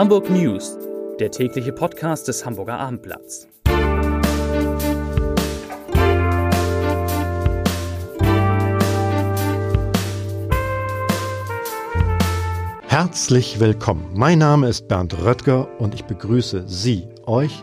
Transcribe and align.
Hamburg 0.00 0.30
News, 0.30 0.78
der 1.18 1.30
tägliche 1.30 1.74
Podcast 1.74 2.26
des 2.26 2.46
Hamburger 2.46 2.78
Abendblatts. 2.78 3.46
Herzlich 12.88 13.60
willkommen. 13.60 14.10
Mein 14.14 14.38
Name 14.38 14.70
ist 14.70 14.88
Bernd 14.88 15.22
Röttger 15.22 15.68
und 15.78 15.92
ich 15.92 16.06
begrüße 16.06 16.64
Sie, 16.66 17.06
euch 17.26 17.62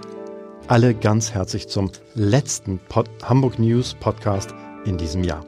alle 0.68 0.94
ganz 0.94 1.32
herzlich 1.34 1.68
zum 1.68 1.90
letzten 2.14 2.78
Pod 2.88 3.10
Hamburg 3.24 3.58
News 3.58 3.96
Podcast 3.96 4.54
in 4.86 5.00
diesem 5.00 5.24
Jahr. 5.24 5.44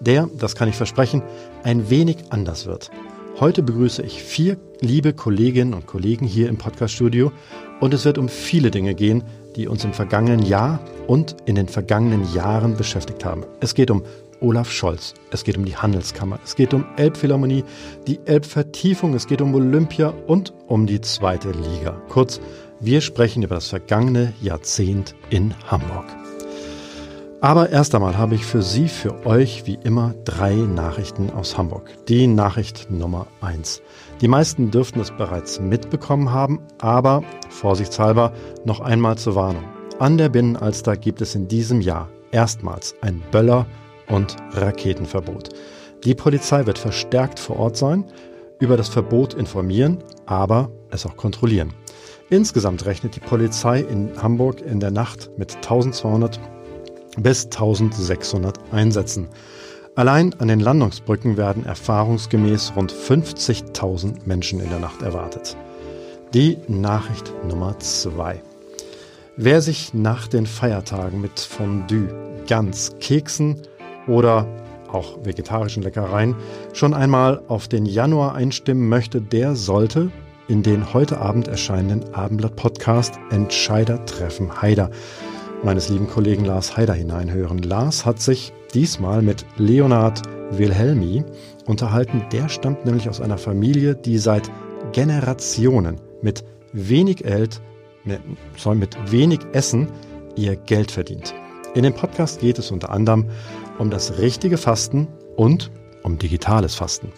Der, 0.00 0.26
das 0.38 0.54
kann 0.54 0.70
ich 0.70 0.76
versprechen, 0.76 1.22
ein 1.64 1.90
wenig 1.90 2.16
anders 2.30 2.64
wird. 2.64 2.90
Heute 3.40 3.62
begrüße 3.62 4.02
ich 4.02 4.22
vier 4.22 4.58
liebe 4.82 5.14
Kolleginnen 5.14 5.72
und 5.72 5.86
Kollegen 5.86 6.26
hier 6.26 6.50
im 6.50 6.58
Podcaststudio 6.58 7.32
und 7.80 7.94
es 7.94 8.04
wird 8.04 8.18
um 8.18 8.28
viele 8.28 8.70
Dinge 8.70 8.94
gehen, 8.94 9.24
die 9.56 9.66
uns 9.66 9.82
im 9.82 9.94
vergangenen 9.94 10.42
Jahr 10.42 10.78
und 11.06 11.36
in 11.46 11.54
den 11.54 11.66
vergangenen 11.66 12.30
Jahren 12.34 12.76
beschäftigt 12.76 13.24
haben. 13.24 13.46
Es 13.60 13.74
geht 13.74 13.90
um 13.90 14.02
Olaf 14.42 14.70
Scholz, 14.70 15.14
es 15.30 15.42
geht 15.42 15.56
um 15.56 15.64
die 15.64 15.74
Handelskammer, 15.74 16.38
es 16.44 16.54
geht 16.54 16.74
um 16.74 16.84
Elbphilharmonie, 16.98 17.64
die 18.06 18.20
Elbvertiefung, 18.26 19.14
es 19.14 19.26
geht 19.26 19.40
um 19.40 19.54
Olympia 19.54 20.12
und 20.26 20.52
um 20.66 20.86
die 20.86 21.00
zweite 21.00 21.50
Liga. 21.52 21.92
Kurz, 22.10 22.42
wir 22.78 23.00
sprechen 23.00 23.42
über 23.42 23.54
das 23.54 23.68
vergangene 23.68 24.34
Jahrzehnt 24.42 25.14
in 25.30 25.54
Hamburg. 25.66 26.04
Aber 27.42 27.70
erst 27.70 27.94
einmal 27.94 28.18
habe 28.18 28.34
ich 28.34 28.44
für 28.44 28.60
Sie, 28.60 28.86
für 28.86 29.24
euch 29.24 29.64
wie 29.64 29.78
immer 29.82 30.14
drei 30.24 30.54
Nachrichten 30.54 31.30
aus 31.30 31.56
Hamburg. 31.56 31.90
Die 32.06 32.26
Nachricht 32.26 32.90
Nummer 32.90 33.28
eins. 33.40 33.80
Die 34.20 34.28
meisten 34.28 34.70
dürften 34.70 35.00
es 35.00 35.10
bereits 35.10 35.58
mitbekommen 35.58 36.32
haben, 36.32 36.60
aber 36.80 37.22
vorsichtshalber 37.48 38.34
noch 38.66 38.80
einmal 38.80 39.16
zur 39.16 39.36
Warnung. 39.36 39.64
An 39.98 40.18
der 40.18 40.28
Binnenalster 40.28 40.98
gibt 40.98 41.22
es 41.22 41.34
in 41.34 41.48
diesem 41.48 41.80
Jahr 41.80 42.10
erstmals 42.30 42.94
ein 43.00 43.22
Böller- 43.30 43.66
und 44.08 44.36
Raketenverbot. 44.52 45.48
Die 46.04 46.14
Polizei 46.14 46.66
wird 46.66 46.78
verstärkt 46.78 47.38
vor 47.38 47.58
Ort 47.58 47.76
sein, 47.78 48.04
über 48.58 48.76
das 48.76 48.90
Verbot 48.90 49.32
informieren, 49.32 50.04
aber 50.26 50.70
es 50.90 51.06
auch 51.06 51.16
kontrollieren. 51.16 51.72
Insgesamt 52.28 52.84
rechnet 52.84 53.16
die 53.16 53.20
Polizei 53.20 53.80
in 53.80 54.10
Hamburg 54.22 54.60
in 54.60 54.78
der 54.78 54.90
Nacht 54.90 55.30
mit 55.38 55.56
1200 55.56 56.38
bis 57.16 57.46
1600 57.46 58.58
Einsätzen. 58.72 59.28
Allein 59.96 60.34
an 60.38 60.48
den 60.48 60.60
Landungsbrücken 60.60 61.36
werden 61.36 61.66
erfahrungsgemäß 61.66 62.72
rund 62.76 62.92
50.000 62.92 64.20
Menschen 64.24 64.60
in 64.60 64.70
der 64.70 64.78
Nacht 64.78 65.02
erwartet. 65.02 65.56
Die 66.32 66.58
Nachricht 66.68 67.32
Nummer 67.48 67.78
2. 67.78 68.40
Wer 69.36 69.60
sich 69.60 69.94
nach 69.94 70.28
den 70.28 70.46
Feiertagen 70.46 71.20
mit 71.20 71.40
Fondue, 71.40 72.08
Gans, 72.46 72.92
Keksen 73.00 73.62
oder 74.06 74.46
auch 74.92 75.24
vegetarischen 75.24 75.82
Leckereien 75.82 76.36
schon 76.72 76.94
einmal 76.94 77.42
auf 77.48 77.68
den 77.68 77.86
Januar 77.86 78.34
einstimmen 78.34 78.88
möchte, 78.88 79.20
der 79.20 79.56
sollte 79.56 80.10
in 80.48 80.62
den 80.62 80.92
heute 80.92 81.18
Abend 81.18 81.48
erscheinenden 81.48 82.12
Abendblatt-Podcast 82.12 83.14
Entscheider-Treffen 83.30 84.60
Haider 84.62 84.90
meines 85.62 85.88
lieben 85.88 86.08
Kollegen 86.08 86.44
Lars 86.44 86.76
Haider 86.76 86.94
hineinhören. 86.94 87.58
Lars 87.58 88.06
hat 88.06 88.20
sich 88.20 88.52
diesmal 88.74 89.22
mit 89.22 89.44
Leonard 89.56 90.22
Wilhelmi 90.52 91.24
unterhalten. 91.66 92.24
Der 92.32 92.48
stammt 92.48 92.84
nämlich 92.84 93.08
aus 93.08 93.20
einer 93.20 93.38
Familie, 93.38 93.94
die 93.94 94.18
seit 94.18 94.50
Generationen 94.92 96.00
mit 96.22 96.44
wenig 96.72 97.16
Geld, 97.16 97.60
ne, 98.04 98.20
sorry, 98.56 98.76
mit 98.76 98.96
wenig 99.10 99.40
Essen 99.52 99.88
ihr 100.36 100.56
Geld 100.56 100.90
verdient. 100.90 101.34
In 101.74 101.82
dem 101.82 101.94
Podcast 101.94 102.40
geht 102.40 102.58
es 102.58 102.70
unter 102.70 102.90
anderem 102.90 103.26
um 103.78 103.90
das 103.90 104.18
richtige 104.18 104.56
Fasten 104.56 105.06
und 105.36 105.70
um 106.02 106.18
digitales 106.18 106.74
Fasten. 106.74 107.12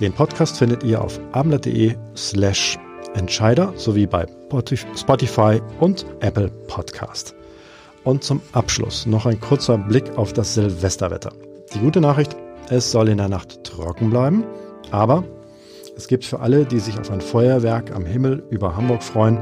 Den 0.00 0.12
Podcast 0.12 0.58
findet 0.58 0.84
ihr 0.84 1.02
auf 1.02 1.20
abendblatt.de 1.32 1.94
slash 2.16 2.78
Entscheider 3.14 3.72
sowie 3.76 4.06
bei 4.06 4.26
Spotify 4.96 5.60
und 5.80 6.06
Apple 6.20 6.48
Podcast. 6.68 7.34
Und 8.04 8.24
zum 8.24 8.40
Abschluss 8.52 9.06
noch 9.06 9.26
ein 9.26 9.40
kurzer 9.40 9.76
Blick 9.76 10.16
auf 10.16 10.32
das 10.32 10.54
Silvesterwetter. 10.54 11.32
Die 11.74 11.80
gute 11.80 12.00
Nachricht, 12.00 12.34
es 12.68 12.90
soll 12.90 13.08
in 13.08 13.18
der 13.18 13.28
Nacht 13.28 13.64
trocken 13.64 14.10
bleiben, 14.10 14.44
aber 14.90 15.24
es 15.96 16.08
gibt 16.08 16.24
für 16.24 16.40
alle, 16.40 16.64
die 16.64 16.78
sich 16.78 16.98
auf 16.98 17.10
ein 17.10 17.20
Feuerwerk 17.20 17.94
am 17.94 18.06
Himmel 18.06 18.42
über 18.50 18.76
Hamburg 18.76 19.02
freuen, 19.02 19.38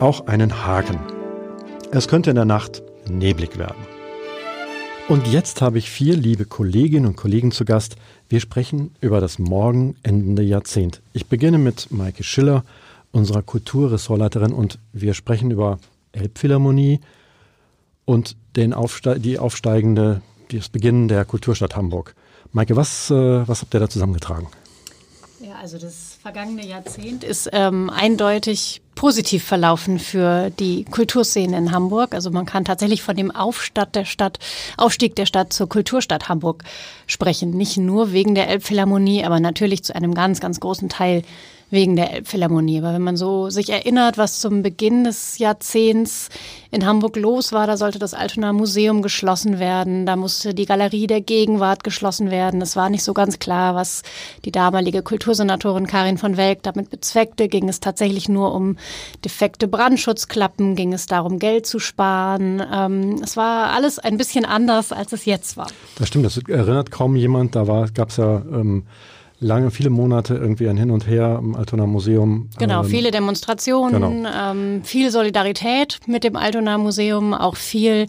auch 0.00 0.26
einen 0.26 0.66
Haken. 0.66 0.98
Es 1.90 2.08
könnte 2.08 2.30
in 2.30 2.36
der 2.36 2.44
Nacht 2.44 2.82
neblig 3.08 3.58
werden. 3.58 3.86
Und 5.08 5.26
jetzt 5.26 5.62
habe 5.62 5.78
ich 5.78 5.90
vier 5.90 6.16
liebe 6.16 6.44
Kolleginnen 6.44 7.06
und 7.06 7.16
Kollegen 7.16 7.52
zu 7.52 7.64
Gast. 7.64 7.96
Wir 8.28 8.40
sprechen 8.40 8.94
über 9.00 9.20
das 9.20 9.38
morgen 9.38 9.96
endende 10.02 10.42
Jahrzehnt. 10.42 11.02
Ich 11.12 11.26
beginne 11.26 11.58
mit 11.58 11.90
Maike 11.90 12.22
Schiller, 12.22 12.64
unserer 13.10 13.42
Kulturressortleiterin, 13.42 14.52
und 14.52 14.78
wir 14.92 15.14
sprechen 15.14 15.50
über 15.50 15.78
Elbphilharmonie, 16.12 17.00
und 18.04 18.36
den 18.56 18.72
Aufste 18.74 19.18
die 19.18 19.38
aufsteigende, 19.38 20.22
das 20.50 20.68
Beginn 20.68 21.08
der 21.08 21.24
Kulturstadt 21.24 21.76
Hamburg. 21.76 22.14
Maike, 22.52 22.76
was, 22.76 23.10
äh, 23.10 23.48
was 23.48 23.62
habt 23.62 23.74
ihr 23.74 23.80
da 23.80 23.88
zusammengetragen? 23.88 24.48
Ja, 25.40 25.54
also 25.60 25.76
das 25.76 26.18
vergangene 26.22 26.64
Jahrzehnt 26.64 27.24
ist 27.24 27.50
ähm, 27.52 27.90
eindeutig 27.90 28.80
positiv 28.94 29.42
verlaufen 29.42 29.98
für 29.98 30.50
die 30.50 30.84
Kulturszene 30.84 31.56
in 31.56 31.72
Hamburg. 31.72 32.14
Also 32.14 32.30
man 32.30 32.46
kann 32.46 32.64
tatsächlich 32.64 33.02
von 33.02 33.16
dem 33.16 33.32
Aufstadt 33.32 33.96
der 33.96 34.04
Stadt, 34.04 34.38
Aufstieg 34.76 35.16
der 35.16 35.26
Stadt 35.26 35.52
zur 35.52 35.68
Kulturstadt 35.68 36.28
Hamburg 36.28 36.62
sprechen. 37.08 37.50
Nicht 37.50 37.76
nur 37.76 38.12
wegen 38.12 38.36
der 38.36 38.48
Elbphilharmonie, 38.48 39.24
aber 39.24 39.40
natürlich 39.40 39.82
zu 39.82 39.96
einem 39.96 40.14
ganz, 40.14 40.40
ganz 40.40 40.60
großen 40.60 40.88
Teil 40.88 41.22
wegen 41.72 41.96
der 41.96 42.12
Elbphilharmonie. 42.12 42.78
Aber 42.78 42.92
wenn 42.92 43.02
man 43.02 43.16
so 43.16 43.48
sich 43.48 43.70
erinnert, 43.70 44.18
was 44.18 44.38
zum 44.40 44.62
Beginn 44.62 45.04
des 45.04 45.38
Jahrzehnts 45.38 46.28
in 46.70 46.86
Hamburg 46.86 47.16
los 47.16 47.52
war, 47.52 47.66
da 47.66 47.78
sollte 47.78 47.98
das 47.98 48.12
Altona 48.12 48.52
Museum 48.52 49.00
geschlossen 49.00 49.58
werden, 49.58 50.04
da 50.04 50.16
musste 50.16 50.54
die 50.54 50.66
Galerie 50.66 51.06
der 51.06 51.22
Gegenwart 51.22 51.82
geschlossen 51.82 52.30
werden. 52.30 52.60
Es 52.60 52.76
war 52.76 52.90
nicht 52.90 53.02
so 53.02 53.14
ganz 53.14 53.38
klar, 53.38 53.74
was 53.74 54.02
die 54.44 54.52
damalige 54.52 55.02
Kultursenatorin 55.02 55.86
Karin 55.86 56.18
von 56.18 56.36
Welk 56.36 56.62
damit 56.62 56.90
bezweckte. 56.90 57.48
Ging 57.48 57.68
es 57.70 57.80
tatsächlich 57.80 58.28
nur 58.28 58.54
um 58.54 58.76
defekte 59.24 59.66
Brandschutzklappen? 59.66 60.76
Ging 60.76 60.92
es 60.92 61.06
darum, 61.06 61.38
Geld 61.38 61.66
zu 61.66 61.78
sparen? 61.78 62.62
Ähm, 62.70 63.20
es 63.24 63.36
war 63.38 63.72
alles 63.72 63.98
ein 63.98 64.18
bisschen 64.18 64.44
anders, 64.44 64.92
als 64.92 65.12
es 65.12 65.24
jetzt 65.24 65.56
war. 65.56 65.68
Das 65.96 66.08
stimmt, 66.08 66.26
das 66.26 66.36
erinnert 66.36 66.90
kaum 66.90 67.16
jemand. 67.16 67.56
Da 67.56 67.86
gab 67.94 68.10
es 68.10 68.18
ja 68.18 68.42
ähm, 68.52 68.84
lange, 69.42 69.70
viele 69.70 69.90
Monate 69.90 70.34
irgendwie 70.34 70.68
ein 70.68 70.76
Hin 70.76 70.90
und 70.90 71.06
Her 71.06 71.38
im 71.42 71.54
Altona 71.54 71.86
Museum. 71.86 72.48
Genau, 72.58 72.82
ähm, 72.82 72.88
viele 72.88 73.10
Demonstrationen, 73.10 74.22
genau. 74.22 74.30
ähm, 74.52 74.84
viel 74.84 75.10
Solidarität 75.10 75.98
mit 76.06 76.24
dem 76.24 76.36
Altona 76.36 76.78
Museum, 76.78 77.34
auch 77.34 77.56
viel 77.56 78.06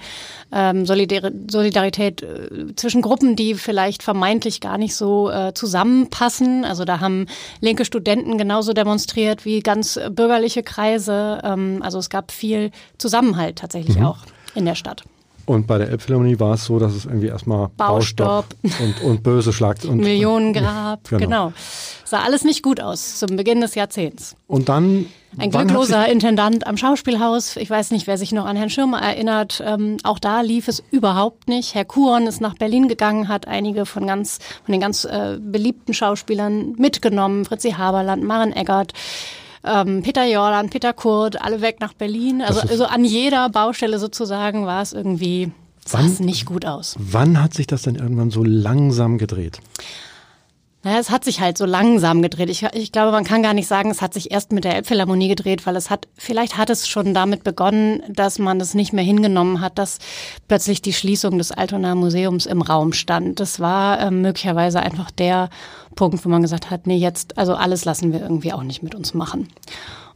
ähm, 0.51 0.85
Solidar 0.85 1.31
Solidarität 1.49 2.22
äh, 2.22 2.75
zwischen 2.75 3.01
Gruppen, 3.01 3.35
die 3.35 3.55
vielleicht 3.55 4.03
vermeintlich 4.03 4.61
gar 4.61 4.77
nicht 4.77 4.95
so 4.95 5.29
äh, 5.29 5.53
zusammenpassen. 5.53 6.63
Also 6.63 6.85
da 6.85 6.99
haben 6.99 7.25
linke 7.59 7.85
Studenten 7.85 8.38
genauso 8.38 8.73
demonstriert 8.73 9.45
wie 9.45 9.61
ganz 9.61 9.99
bürgerliche 10.11 10.63
Kreise. 10.63 11.41
Ähm, 11.43 11.79
also 11.81 11.97
es 11.97 12.09
gab 12.09 12.31
viel 12.31 12.72
Zusammenhalt 12.97 13.57
tatsächlich 13.57 13.97
mhm. 13.97 14.05
auch 14.05 14.19
in 14.55 14.66
der 14.66 14.75
Stadt. 14.75 15.03
Und 15.45 15.67
bei 15.67 15.77
der 15.77 15.89
Elbphilharmonie 15.89 16.39
war 16.39 16.53
es 16.53 16.65
so, 16.65 16.79
dass 16.79 16.93
es 16.93 17.05
irgendwie 17.05 17.27
erstmal 17.27 17.69
Baustopp, 17.75 18.45
Baustopp 18.61 18.81
und, 18.81 19.01
und 19.01 19.23
böse 19.23 19.51
Schlag 19.51 19.83
und 19.83 19.97
Millionengrab, 19.99 21.03
genau. 21.09 21.19
genau. 21.19 21.53
Sah 22.05 22.22
alles 22.22 22.43
nicht 22.43 22.63
gut 22.63 22.79
aus 22.79 23.19
zum 23.19 23.35
Beginn 23.35 23.59
des 23.59 23.75
Jahrzehnts. 23.75 24.35
Und 24.47 24.69
dann 24.69 25.07
ein 25.37 25.51
glückloser 25.51 26.07
Intendant 26.07 26.67
am 26.67 26.78
Schauspielhaus. 26.78 27.57
Ich 27.57 27.69
weiß 27.69 27.91
nicht, 27.91 28.07
wer 28.07 28.17
sich 28.17 28.31
noch 28.31 28.45
an 28.45 28.55
Herrn 28.55 28.69
Schirmer 28.69 29.01
erinnert. 29.01 29.63
Ähm, 29.66 29.97
auch 30.03 30.19
da 30.19 30.41
lief 30.41 30.67
es 30.67 30.84
überhaupt 30.91 31.47
nicht. 31.47 31.73
Herr 31.75 31.85
Kuhn 31.85 32.28
ist 32.28 32.39
nach 32.39 32.55
Berlin 32.55 32.87
gegangen, 32.87 33.28
hat 33.28 33.47
einige 33.47 33.85
von 33.85 34.05
ganz 34.05 34.39
von 34.63 34.72
den 34.72 34.81
ganz 34.81 35.05
äh, 35.05 35.37
beliebten 35.39 35.93
Schauspielern 35.93 36.75
mitgenommen. 36.78 37.46
Fritzi 37.46 37.72
Haberland, 37.72 38.23
Maren 38.23 38.53
Eggert 38.53 38.93
ähm, 39.63 40.01
Peter 40.01 40.25
Jordan, 40.25 40.69
Peter 40.69 40.93
Kurt, 40.93 41.41
alle 41.41 41.61
weg 41.61 41.77
nach 41.79 41.93
Berlin. 41.93 42.41
Also, 42.41 42.61
also 42.61 42.85
an 42.85 43.05
jeder 43.05 43.49
Baustelle 43.49 43.99
sozusagen 43.99 44.65
war 44.65 44.81
es 44.81 44.93
irgendwie, 44.93 45.51
sah 45.85 46.01
es 46.05 46.19
nicht 46.19 46.45
gut 46.45 46.65
aus. 46.65 46.95
Wann 46.99 47.41
hat 47.41 47.53
sich 47.53 47.67
das 47.67 47.83
denn 47.83 47.95
irgendwann 47.95 48.31
so 48.31 48.43
langsam 48.43 49.17
gedreht? 49.17 49.59
Naja, 50.85 51.00
es 51.00 51.09
hat 51.09 51.24
sich 51.24 51.40
halt 51.40 51.58
so 51.58 51.66
langsam 51.66 52.22
gedreht. 52.22 52.50
Ich, 52.50 52.64
ich 52.74 52.91
glaube, 52.91 53.12
man 53.12 53.24
kann 53.24 53.41
gar 53.41 53.53
nicht 53.53 53.68
sagen, 53.68 53.90
es 53.90 54.02
hat 54.02 54.14
sich 54.14 54.32
erst 54.32 54.52
mit 54.52 54.66
der 54.66 54.76
Elbphilharmonie 54.76 55.30
gedreht, 55.30 55.66
weil 55.66 55.78
es 55.78 55.90
hat, 55.90 56.09
vielleicht 56.18 56.58
hat 56.58 56.70
es 56.70 56.90
schon 56.90 57.14
damit 57.14 57.46
begonnen, 57.46 58.03
dass 58.09 58.38
man 58.38 58.59
es 58.59 58.74
nicht 58.74 58.91
mehr 58.91 59.03
hingenommen 59.03 59.62
hat, 59.62 59.78
dass 59.78 60.00
plötzlich 60.50 60.82
die 60.82 60.91
Schließung 60.91 61.38
des 61.38 61.53
Altona 61.53 61.96
Museums 61.96 62.46
im 62.46 62.62
Raum 62.62 62.91
stand. 62.91 63.40
Das 63.40 63.62
war 63.62 63.97
äh, 64.02 64.12
möglicherweise 64.12 64.82
einfach 64.82 65.09
der 65.09 65.50
Punkt, 65.96 66.26
wo 66.26 66.30
man 66.30 66.41
gesagt 66.41 66.70
hat, 66.70 66.85
nee, 66.85 66.97
jetzt, 66.97 67.38
also 67.38 67.56
alles 67.56 67.85
lassen 67.85 68.12
wir 68.12 68.20
irgendwie 68.20 68.52
auch 68.52 68.64
nicht 68.64 68.84
mit 68.84 68.94
uns 68.94 69.14
machen. 69.14 69.47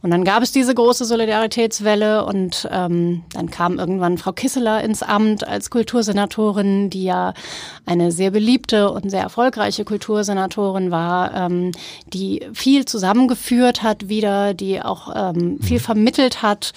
Und 0.00 0.10
dann 0.10 0.24
gab 0.24 0.42
es 0.42 0.52
diese 0.52 0.74
große 0.74 1.04
Solidaritätswelle 1.04 2.24
und 2.24 2.68
ähm, 2.70 3.24
dann 3.32 3.50
kam 3.50 3.78
irgendwann 3.78 4.16
Frau 4.18 4.32
Kisseler 4.32 4.82
ins 4.84 5.02
Amt 5.02 5.46
als 5.46 5.70
Kultursenatorin, 5.70 6.88
die 6.88 7.04
ja 7.04 7.34
eine 7.84 8.12
sehr 8.12 8.30
beliebte 8.30 8.90
und 8.90 9.10
sehr 9.10 9.22
erfolgreiche 9.22 9.84
Kultursenatorin 9.84 10.90
war, 10.90 11.34
ähm, 11.34 11.72
die 12.06 12.46
viel 12.52 12.84
zusammengeführt 12.84 13.82
hat 13.82 14.08
wieder, 14.08 14.54
die 14.54 14.80
auch 14.80 15.12
ähm, 15.14 15.58
viel 15.60 15.80
vermittelt 15.80 16.42
hat. 16.42 16.72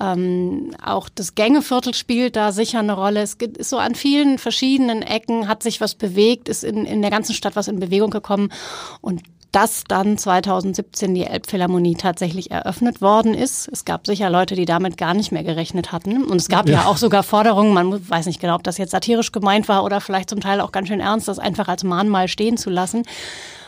Ähm, 0.00 0.70
auch 0.84 1.08
das 1.08 1.34
Gängeviertel 1.34 1.94
spielt 1.94 2.36
da 2.36 2.52
sicher 2.52 2.78
eine 2.78 2.92
Rolle. 2.94 3.22
Es 3.22 3.34
ist 3.34 3.70
so 3.70 3.78
an 3.78 3.96
vielen 3.96 4.38
verschiedenen 4.38 5.02
Ecken 5.02 5.48
hat 5.48 5.62
sich 5.62 5.80
was 5.80 5.96
bewegt, 5.96 6.48
ist 6.48 6.62
in, 6.62 6.84
in 6.84 7.02
der 7.02 7.10
ganzen 7.10 7.34
Stadt 7.34 7.56
was 7.56 7.68
in 7.68 7.80
Bewegung 7.80 8.10
gekommen 8.10 8.52
und 9.00 9.22
dass 9.52 9.84
dann 9.84 10.16
2017 10.16 11.14
die 11.14 11.24
Elbphilharmonie 11.24 11.96
tatsächlich 11.96 12.50
eröffnet 12.50 13.00
worden 13.00 13.34
ist. 13.34 13.68
Es 13.68 13.84
gab 13.84 14.06
sicher 14.06 14.30
Leute, 14.30 14.54
die 14.54 14.64
damit 14.64 14.96
gar 14.96 15.14
nicht 15.14 15.32
mehr 15.32 15.42
gerechnet 15.42 15.90
hatten. 15.90 16.24
Und 16.24 16.36
es 16.36 16.48
gab 16.48 16.68
ja, 16.68 16.82
ja 16.82 16.84
auch 16.86 16.96
sogar 16.96 17.22
Forderungen, 17.22 17.74
man 17.74 18.08
weiß 18.08 18.26
nicht 18.26 18.40
genau, 18.40 18.54
ob 18.54 18.62
das 18.62 18.78
jetzt 18.78 18.92
satirisch 18.92 19.32
gemeint 19.32 19.68
war 19.68 19.82
oder 19.82 20.00
vielleicht 20.00 20.30
zum 20.30 20.40
Teil 20.40 20.60
auch 20.60 20.72
ganz 20.72 20.88
schön 20.88 21.00
ernst, 21.00 21.26
das 21.26 21.38
einfach 21.38 21.68
als 21.68 21.82
Mahnmal 21.82 22.28
stehen 22.28 22.56
zu 22.56 22.70
lassen. 22.70 23.04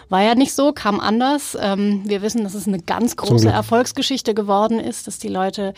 War 0.09 0.23
ja 0.23 0.35
nicht 0.35 0.55
so, 0.55 0.73
kam 0.73 1.01
anders. 1.01 1.57
Ähm, 1.61 2.03
wir 2.05 2.23
wissen, 2.23 2.45
dass 2.45 2.55
es 2.55 2.69
eine 2.69 2.81
ganz 2.81 3.17
große 3.17 3.49
Erfolgsgeschichte 3.49 4.35
geworden 4.35 4.79
ist, 4.79 5.07
dass 5.07 5.19
die 5.19 5.29
Leute 5.29 5.75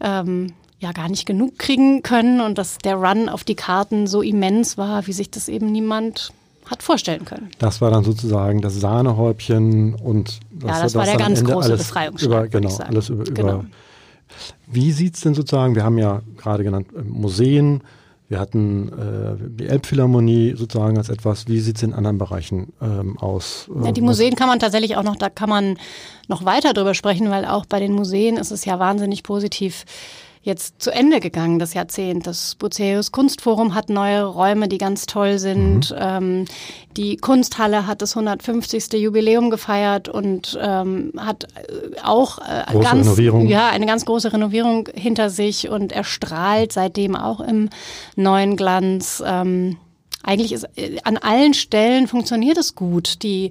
ähm, 0.00 0.52
ja 0.78 0.92
gar 0.92 1.08
nicht 1.08 1.26
genug 1.26 1.58
kriegen 1.58 2.02
können 2.02 2.40
und 2.40 2.58
dass 2.58 2.78
der 2.78 2.96
Run 2.96 3.28
auf 3.28 3.44
die 3.44 3.54
Karten 3.54 4.06
so 4.06 4.20
immens 4.20 4.76
war, 4.76 5.06
wie 5.06 5.12
sich 5.12 5.30
das 5.30 5.48
eben 5.48 5.66
niemand 5.66 6.32
hat 6.72 6.82
vorstellen 6.82 7.24
können. 7.24 7.50
Das 7.58 7.80
war 7.80 7.90
dann 7.90 8.02
sozusagen 8.02 8.60
das 8.60 8.74
Sahnehäubchen 8.80 9.94
und 9.94 10.40
das, 10.50 10.70
ja, 10.70 10.82
das 10.82 10.94
war 10.94 11.04
der 11.04 11.16
ganz 11.16 11.40
Ende 11.40 11.52
große 11.52 11.76
Befreiungsschlag. 11.76 12.50
Genau, 12.50 12.76
alles 12.78 13.08
über, 13.08 13.24
genau. 13.24 13.52
über. 13.60 13.64
Wie 14.66 14.92
sieht 14.92 15.14
es 15.14 15.20
denn 15.20 15.34
sozusagen, 15.34 15.74
wir 15.74 15.84
haben 15.84 15.98
ja 15.98 16.22
gerade 16.36 16.64
genannt 16.64 16.88
äh, 16.96 17.02
Museen, 17.02 17.82
wir 18.32 18.40
hatten 18.40 18.88
äh, 18.88 19.36
die 19.60 19.66
Elbphilharmonie 19.66 20.54
sozusagen 20.56 20.96
als 20.96 21.10
etwas. 21.10 21.48
Wie 21.48 21.60
sieht 21.60 21.76
es 21.76 21.82
in 21.82 21.92
anderen 21.92 22.16
Bereichen 22.16 22.72
ähm, 22.80 23.18
aus? 23.18 23.68
Ja, 23.84 23.92
die 23.92 24.00
Museen 24.00 24.36
kann 24.36 24.48
man 24.48 24.58
tatsächlich 24.58 24.96
auch 24.96 25.02
noch, 25.02 25.16
da 25.16 25.28
kann 25.28 25.50
man 25.50 25.76
noch 26.28 26.46
weiter 26.46 26.72
drüber 26.72 26.94
sprechen, 26.94 27.28
weil 27.28 27.44
auch 27.44 27.66
bei 27.66 27.78
den 27.78 27.92
Museen 27.92 28.38
ist 28.38 28.50
es 28.50 28.64
ja 28.64 28.78
wahnsinnig 28.78 29.22
positiv 29.22 29.84
jetzt 30.42 30.82
zu 30.82 30.90
Ende 30.90 31.20
gegangen, 31.20 31.58
das 31.58 31.74
Jahrzehnt. 31.74 32.26
Das 32.26 32.56
Buceus 32.56 33.12
Kunstforum 33.12 33.74
hat 33.74 33.88
neue 33.88 34.24
Räume, 34.24 34.68
die 34.68 34.78
ganz 34.78 35.06
toll 35.06 35.38
sind. 35.38 35.90
Mhm. 35.90 35.96
Ähm, 35.98 36.44
die 36.96 37.16
Kunsthalle 37.16 37.86
hat 37.86 38.02
das 38.02 38.16
150. 38.16 38.92
Jubiläum 38.94 39.50
gefeiert 39.50 40.08
und 40.08 40.58
ähm, 40.60 41.12
hat 41.16 41.44
äh, 41.44 42.00
auch 42.02 42.38
äh, 42.38 42.64
ganz, 42.80 43.06
Renovierung. 43.06 43.46
ja, 43.46 43.68
eine 43.68 43.86
ganz 43.86 44.04
große 44.04 44.32
Renovierung 44.32 44.88
hinter 44.94 45.30
sich 45.30 45.68
und 45.68 45.92
erstrahlt 45.92 46.72
seitdem 46.72 47.14
auch 47.14 47.40
im 47.40 47.70
neuen 48.16 48.56
Glanz. 48.56 49.22
Ähm, 49.24 49.76
eigentlich 50.22 50.52
ist 50.52 50.68
äh, 50.76 50.98
an 51.04 51.16
allen 51.16 51.54
Stellen 51.54 52.06
funktioniert 52.06 52.56
es 52.58 52.74
gut. 52.74 53.22
Die, 53.22 53.50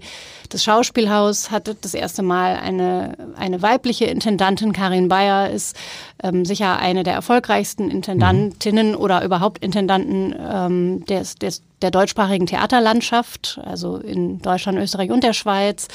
das 0.50 0.64
Schauspielhaus 0.64 1.52
hatte 1.52 1.76
das 1.80 1.94
erste 1.94 2.24
Mal 2.24 2.56
eine, 2.58 3.18
eine 3.36 3.62
weibliche 3.62 4.06
Intendantin. 4.06 4.74
Karin 4.74 5.08
Bayer 5.08 5.50
ist 5.50 5.76
ähm, 6.24 6.46
sicher 6.46 6.80
eine 6.80 7.04
der 7.04 7.14
erfolgreichsten 7.14 7.90
Intendantinnen 7.90 8.92
mhm. 8.92 8.98
oder 8.98 9.24
überhaupt 9.24 9.64
Intendanten 9.64 10.36
ähm, 10.40 11.06
des, 11.06 11.36
des 11.36 11.62
der 11.82 11.92
deutschsprachigen 11.92 12.46
Theaterlandschaft, 12.46 13.60
also 13.64 13.98
in 13.98 14.40
Deutschland, 14.40 14.78
Österreich 14.78 15.12
und 15.12 15.24
der 15.24 15.34
Schweiz. 15.34 15.88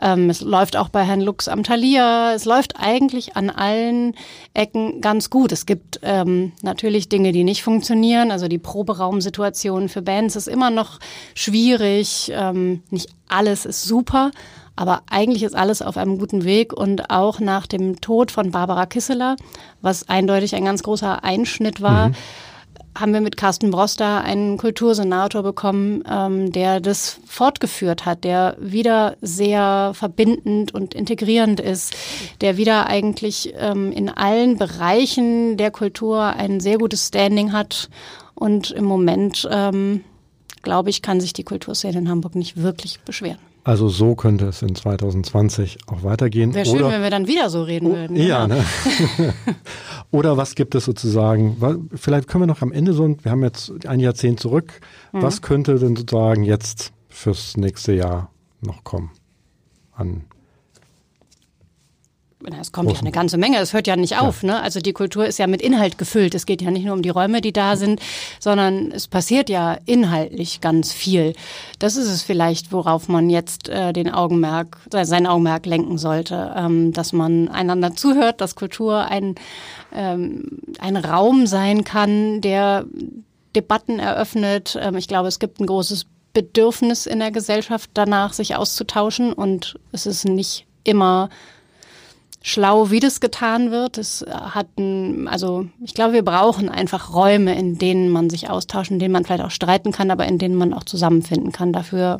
Ähm, 0.00 0.30
es 0.30 0.40
läuft 0.40 0.76
auch 0.76 0.88
bei 0.88 1.04
Herrn 1.04 1.20
Lux 1.20 1.48
am 1.48 1.62
Thalia. 1.62 2.32
Es 2.34 2.44
läuft 2.44 2.74
eigentlich 2.78 3.36
an 3.36 3.50
allen 3.50 4.14
Ecken 4.54 5.00
ganz 5.00 5.30
gut. 5.30 5.52
Es 5.52 5.66
gibt 5.66 6.00
ähm, 6.02 6.52
natürlich 6.62 7.08
Dinge, 7.08 7.32
die 7.32 7.44
nicht 7.44 7.62
funktionieren. 7.62 8.30
Also 8.30 8.48
die 8.48 8.58
Proberaumsituation 8.58 9.88
für 9.88 10.02
Bands 10.02 10.36
ist 10.36 10.48
immer 10.48 10.70
noch 10.70 10.98
schwierig. 11.34 12.32
Ähm, 12.34 12.82
nicht 12.90 13.10
alles 13.28 13.66
ist 13.66 13.84
super. 13.84 14.30
Aber 14.78 15.02
eigentlich 15.08 15.42
ist 15.42 15.56
alles 15.56 15.80
auf 15.80 15.96
einem 15.96 16.18
guten 16.18 16.44
Weg 16.44 16.74
und 16.74 17.10
auch 17.10 17.40
nach 17.40 17.66
dem 17.66 17.98
Tod 18.02 18.30
von 18.30 18.50
Barbara 18.50 18.84
Kisseler, 18.84 19.36
was 19.80 20.08
eindeutig 20.10 20.54
ein 20.54 20.66
ganz 20.66 20.82
großer 20.82 21.24
Einschnitt 21.24 21.80
war, 21.80 22.08
mhm 22.08 22.14
haben 22.98 23.12
wir 23.12 23.20
mit 23.20 23.36
Carsten 23.36 23.70
Broster 23.70 24.22
einen 24.22 24.56
Kultursenator 24.56 25.42
bekommen, 25.42 26.02
ähm, 26.10 26.50
der 26.50 26.80
das 26.80 27.20
fortgeführt 27.26 28.06
hat, 28.06 28.24
der 28.24 28.56
wieder 28.58 29.16
sehr 29.20 29.92
verbindend 29.94 30.74
und 30.74 30.94
integrierend 30.94 31.60
ist, 31.60 31.94
der 32.40 32.56
wieder 32.56 32.86
eigentlich 32.86 33.54
ähm, 33.58 33.92
in 33.92 34.08
allen 34.08 34.56
Bereichen 34.56 35.56
der 35.56 35.70
Kultur 35.70 36.22
ein 36.22 36.60
sehr 36.60 36.78
gutes 36.78 37.08
Standing 37.08 37.52
hat. 37.52 37.88
Und 38.34 38.70
im 38.70 38.84
Moment, 38.84 39.48
ähm, 39.50 40.04
glaube 40.62 40.90
ich, 40.90 41.02
kann 41.02 41.20
sich 41.20 41.32
die 41.32 41.44
Kulturszene 41.44 41.98
in 41.98 42.08
Hamburg 42.08 42.34
nicht 42.34 42.56
wirklich 42.62 43.00
beschweren. 43.00 43.38
Also 43.66 43.88
so 43.88 44.14
könnte 44.14 44.46
es 44.46 44.62
in 44.62 44.76
2020 44.76 45.78
auch 45.88 46.04
weitergehen. 46.04 46.54
Wäre 46.54 46.64
schön, 46.64 46.76
Oder, 46.76 46.92
wenn 46.92 47.02
wir 47.02 47.10
dann 47.10 47.26
wieder 47.26 47.50
so 47.50 47.64
reden 47.64 47.92
würden. 47.92 48.16
Ja, 48.16 48.46
genau. 48.46 48.60
ne? 48.60 49.34
Oder 50.12 50.36
was 50.36 50.54
gibt 50.54 50.76
es 50.76 50.84
sozusagen, 50.84 51.88
vielleicht 51.92 52.28
können 52.28 52.42
wir 52.42 52.46
noch 52.46 52.62
am 52.62 52.70
Ende 52.70 52.92
so, 52.92 53.16
wir 53.20 53.32
haben 53.32 53.42
jetzt 53.42 53.72
ein 53.88 53.98
Jahrzehnt 53.98 54.38
zurück, 54.38 54.80
mhm. 55.12 55.20
was 55.20 55.42
könnte 55.42 55.80
denn 55.80 55.96
sozusagen 55.96 56.44
jetzt 56.44 56.92
fürs 57.08 57.56
nächste 57.56 57.92
Jahr 57.92 58.30
noch 58.60 58.84
kommen 58.84 59.10
an 59.96 60.26
es 62.60 62.72
kommt 62.72 62.92
ja 62.92 62.98
eine 62.98 63.12
ganze 63.12 63.38
Menge, 63.38 63.58
es 63.58 63.72
hört 63.72 63.86
ja 63.86 63.96
nicht 63.96 64.18
auf. 64.18 64.42
Ja. 64.42 64.48
Ne? 64.48 64.62
Also 64.62 64.80
die 64.80 64.92
Kultur 64.92 65.26
ist 65.26 65.38
ja 65.38 65.46
mit 65.46 65.62
Inhalt 65.62 65.98
gefüllt. 65.98 66.34
Es 66.34 66.46
geht 66.46 66.62
ja 66.62 66.70
nicht 66.70 66.84
nur 66.84 66.94
um 66.94 67.02
die 67.02 67.10
Räume, 67.10 67.40
die 67.40 67.52
da 67.52 67.76
sind, 67.76 68.00
sondern 68.40 68.92
es 68.92 69.08
passiert 69.08 69.48
ja 69.48 69.76
inhaltlich 69.86 70.60
ganz 70.60 70.92
viel. 70.92 71.34
Das 71.78 71.96
ist 71.96 72.08
es 72.08 72.22
vielleicht, 72.22 72.72
worauf 72.72 73.08
man 73.08 73.30
jetzt 73.30 73.68
äh, 73.68 73.92
den 73.92 74.12
Augenmerk, 74.12 74.78
sein 74.90 75.26
Augenmerk 75.26 75.66
lenken 75.66 75.98
sollte, 75.98 76.54
ähm, 76.56 76.92
dass 76.92 77.12
man 77.12 77.48
einander 77.48 77.94
zuhört, 77.94 78.40
dass 78.40 78.54
Kultur 78.54 79.06
ein, 79.06 79.34
ähm, 79.94 80.58
ein 80.78 80.96
Raum 80.96 81.46
sein 81.46 81.84
kann, 81.84 82.40
der 82.40 82.84
Debatten 83.54 83.98
eröffnet. 83.98 84.78
Ähm, 84.80 84.96
ich 84.96 85.08
glaube, 85.08 85.28
es 85.28 85.38
gibt 85.38 85.60
ein 85.60 85.66
großes 85.66 86.06
Bedürfnis 86.32 87.06
in 87.06 87.18
der 87.18 87.30
Gesellschaft 87.30 87.90
danach, 87.94 88.34
sich 88.34 88.56
auszutauschen 88.56 89.32
und 89.32 89.78
es 89.92 90.04
ist 90.04 90.26
nicht 90.26 90.66
immer 90.84 91.30
schlau, 92.46 92.90
wie 92.92 93.00
das 93.00 93.18
getan 93.18 93.72
wird. 93.72 93.98
Es 93.98 94.24
hat 94.30 94.68
ein, 94.78 95.26
also 95.26 95.66
ich 95.84 95.94
glaube, 95.94 96.12
wir 96.12 96.24
brauchen 96.24 96.68
einfach 96.68 97.12
Räume, 97.12 97.58
in 97.58 97.76
denen 97.76 98.08
man 98.08 98.30
sich 98.30 98.48
austauscht, 98.48 98.92
in 98.92 99.00
denen 99.00 99.12
man 99.12 99.24
vielleicht 99.24 99.42
auch 99.42 99.50
streiten 99.50 99.90
kann, 99.90 100.12
aber 100.12 100.26
in 100.26 100.38
denen 100.38 100.54
man 100.54 100.72
auch 100.72 100.84
zusammenfinden 100.84 101.50
kann. 101.50 101.72
Dafür 101.72 102.18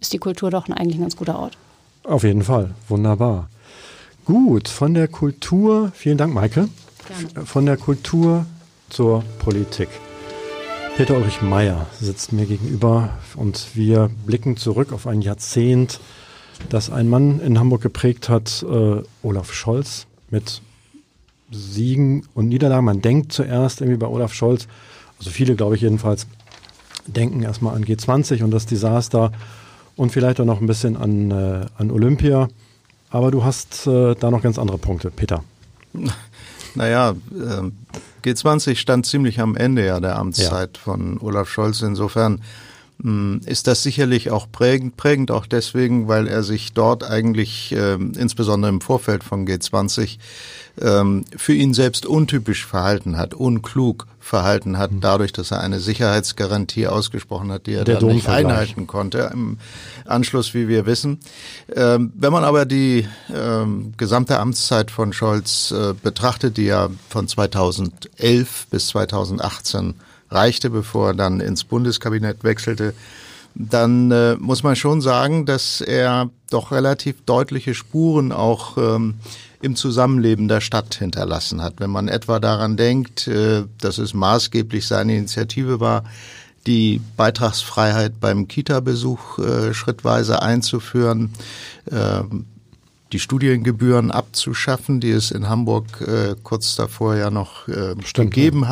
ist 0.00 0.12
die 0.12 0.18
Kultur 0.18 0.50
doch 0.50 0.68
eigentlich 0.68 0.96
ein 0.96 1.02
ganz 1.02 1.16
guter 1.16 1.38
Ort. 1.38 1.56
Auf 2.02 2.24
jeden 2.24 2.42
Fall, 2.42 2.74
wunderbar. 2.88 3.48
Gut, 4.24 4.68
von 4.68 4.94
der 4.94 5.06
Kultur, 5.06 5.92
vielen 5.94 6.18
Dank, 6.18 6.34
Maike. 6.34 6.68
Gerne. 7.06 7.46
Von 7.46 7.64
der 7.64 7.76
Kultur 7.76 8.46
zur 8.90 9.22
Politik. 9.38 9.88
Peter 10.96 11.16
Ulrich 11.16 11.40
Meyer 11.40 11.86
sitzt 12.00 12.32
mir 12.32 12.46
gegenüber 12.46 13.10
und 13.36 13.76
wir 13.76 14.10
blicken 14.26 14.56
zurück 14.56 14.92
auf 14.92 15.06
ein 15.06 15.22
Jahrzehnt 15.22 16.00
das 16.68 16.90
ein 16.90 17.08
Mann 17.08 17.40
in 17.40 17.58
Hamburg 17.58 17.82
geprägt 17.82 18.28
hat, 18.28 18.64
äh, 18.68 19.02
Olaf 19.22 19.52
Scholz, 19.52 20.06
mit 20.30 20.62
Siegen 21.50 22.26
und 22.34 22.48
Niederlagen. 22.48 22.84
Man 22.84 23.02
denkt 23.02 23.32
zuerst 23.32 23.80
irgendwie 23.80 23.98
bei 23.98 24.06
Olaf 24.06 24.32
Scholz, 24.32 24.66
also 25.18 25.30
viele 25.30 25.54
glaube 25.54 25.76
ich 25.76 25.82
jedenfalls, 25.82 26.26
denken 27.06 27.42
erstmal 27.42 27.74
an 27.74 27.84
G20 27.84 28.42
und 28.42 28.50
das 28.50 28.66
Desaster 28.66 29.32
und 29.96 30.10
vielleicht 30.10 30.40
auch 30.40 30.44
noch 30.44 30.60
ein 30.60 30.66
bisschen 30.66 30.96
an, 30.96 31.30
äh, 31.30 31.66
an 31.76 31.90
Olympia. 31.90 32.48
Aber 33.10 33.30
du 33.30 33.44
hast 33.44 33.86
äh, 33.86 34.14
da 34.14 34.30
noch 34.30 34.42
ganz 34.42 34.58
andere 34.58 34.78
Punkte, 34.78 35.10
Peter. 35.10 35.44
Naja, 36.74 37.10
äh, 37.10 37.70
G20 38.24 38.76
stand 38.76 39.04
ziemlich 39.04 39.40
am 39.40 39.56
Ende 39.56 39.84
ja 39.84 40.00
der 40.00 40.16
Amtszeit 40.16 40.78
ja. 40.78 40.82
von 40.82 41.18
Olaf 41.20 41.50
Scholz. 41.50 41.82
Insofern 41.82 42.40
ist 43.46 43.66
das 43.66 43.82
sicherlich 43.82 44.30
auch 44.30 44.46
prägend, 44.52 44.96
prägend 44.96 45.32
auch 45.32 45.46
deswegen, 45.46 46.06
weil 46.06 46.28
er 46.28 46.44
sich 46.44 46.72
dort 46.72 47.02
eigentlich 47.02 47.72
äh, 47.72 47.94
insbesondere 47.94 48.70
im 48.70 48.80
Vorfeld 48.80 49.24
von 49.24 49.44
G20 49.44 50.18
ähm, 50.80 51.24
für 51.36 51.52
ihn 51.52 51.74
selbst 51.74 52.06
untypisch 52.06 52.64
verhalten 52.64 53.18
hat, 53.18 53.34
unklug 53.34 54.06
verhalten 54.20 54.78
hat, 54.78 54.92
hm. 54.92 55.00
dadurch, 55.00 55.32
dass 55.32 55.50
er 55.50 55.60
eine 55.60 55.80
Sicherheitsgarantie 55.80 56.86
ausgesprochen 56.86 57.50
hat, 57.50 57.66
die 57.66 57.74
er 57.74 57.84
Der 57.84 57.98
dann 57.98 58.10
nicht 58.10 58.28
einhalten 58.28 58.86
konnte 58.86 59.30
im 59.32 59.58
Anschluss, 60.04 60.54
wie 60.54 60.68
wir 60.68 60.86
wissen. 60.86 61.18
Ähm, 61.74 62.12
wenn 62.14 62.32
man 62.32 62.44
aber 62.44 62.64
die 62.64 63.08
ähm, 63.34 63.94
gesamte 63.96 64.38
Amtszeit 64.38 64.92
von 64.92 65.12
Scholz 65.12 65.72
äh, 65.72 65.92
betrachtet, 66.00 66.56
die 66.56 66.66
ja 66.66 66.88
von 67.08 67.26
2011 67.26 68.68
bis 68.70 68.86
2018 68.88 69.94
reichte, 70.32 70.70
bevor 70.70 71.08
er 71.08 71.14
dann 71.14 71.40
ins 71.40 71.64
Bundeskabinett 71.64 72.44
wechselte, 72.44 72.94
dann 73.54 74.10
äh, 74.10 74.36
muss 74.36 74.62
man 74.62 74.76
schon 74.76 75.00
sagen, 75.00 75.46
dass 75.46 75.80
er 75.80 76.30
doch 76.50 76.72
relativ 76.72 77.22
deutliche 77.26 77.74
Spuren 77.74 78.32
auch 78.32 78.78
ähm, 78.78 79.14
im 79.60 79.76
Zusammenleben 79.76 80.48
der 80.48 80.60
Stadt 80.60 80.94
hinterlassen 80.94 81.62
hat. 81.62 81.74
Wenn 81.78 81.90
man 81.90 82.08
etwa 82.08 82.40
daran 82.40 82.76
denkt, 82.76 83.28
äh, 83.28 83.64
dass 83.78 83.98
es 83.98 84.14
maßgeblich 84.14 84.86
seine 84.86 85.16
Initiative 85.16 85.80
war, 85.80 86.04
die 86.66 87.00
Beitragsfreiheit 87.16 88.20
beim 88.20 88.48
Kita-Besuch 88.48 89.38
äh, 89.38 89.74
schrittweise 89.74 90.42
einzuführen, 90.42 91.32
äh, 91.90 92.22
die 93.12 93.18
Studiengebühren 93.18 94.10
abzuschaffen, 94.10 95.00
die 95.00 95.10
es 95.10 95.30
in 95.30 95.48
Hamburg 95.48 96.00
äh, 96.00 96.34
kurz 96.42 96.76
davor 96.76 97.16
ja 97.16 97.30
noch 97.30 97.68
äh, 97.68 97.94
Stimmt, 98.04 98.32
gegeben 98.32 98.62
ja. 98.62 98.68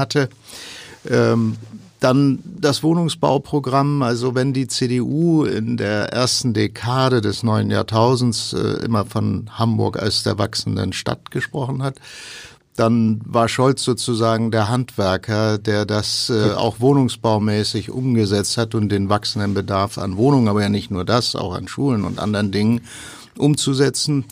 Ähm, 1.08 1.56
dann 2.00 2.38
das 2.44 2.82
Wohnungsbauprogramm, 2.82 4.02
also 4.02 4.34
wenn 4.34 4.52
die 4.54 4.66
CDU 4.66 5.44
in 5.44 5.76
der 5.76 6.12
ersten 6.12 6.54
Dekade 6.54 7.20
des 7.20 7.42
neuen 7.42 7.70
Jahrtausends 7.70 8.54
äh, 8.54 8.84
immer 8.84 9.04
von 9.04 9.50
Hamburg 9.52 9.98
als 9.98 10.22
der 10.22 10.38
wachsenden 10.38 10.94
Stadt 10.94 11.30
gesprochen 11.30 11.82
hat, 11.82 11.96
dann 12.76 13.20
war 13.26 13.48
Scholz 13.48 13.84
sozusagen 13.84 14.50
der 14.50 14.70
Handwerker, 14.70 15.58
der 15.58 15.84
das 15.84 16.30
äh, 16.30 16.52
auch 16.52 16.80
wohnungsbaumäßig 16.80 17.90
umgesetzt 17.90 18.56
hat 18.56 18.74
und 18.74 18.88
den 18.88 19.10
wachsenden 19.10 19.52
Bedarf 19.52 19.98
an 19.98 20.16
Wohnungen, 20.16 20.48
aber 20.48 20.62
ja 20.62 20.70
nicht 20.70 20.90
nur 20.90 21.04
das, 21.04 21.36
auch 21.36 21.54
an 21.54 21.68
Schulen 21.68 22.04
und 22.04 22.18
anderen 22.18 22.50
Dingen 22.50 22.80
umzusetzen. 23.36 24.24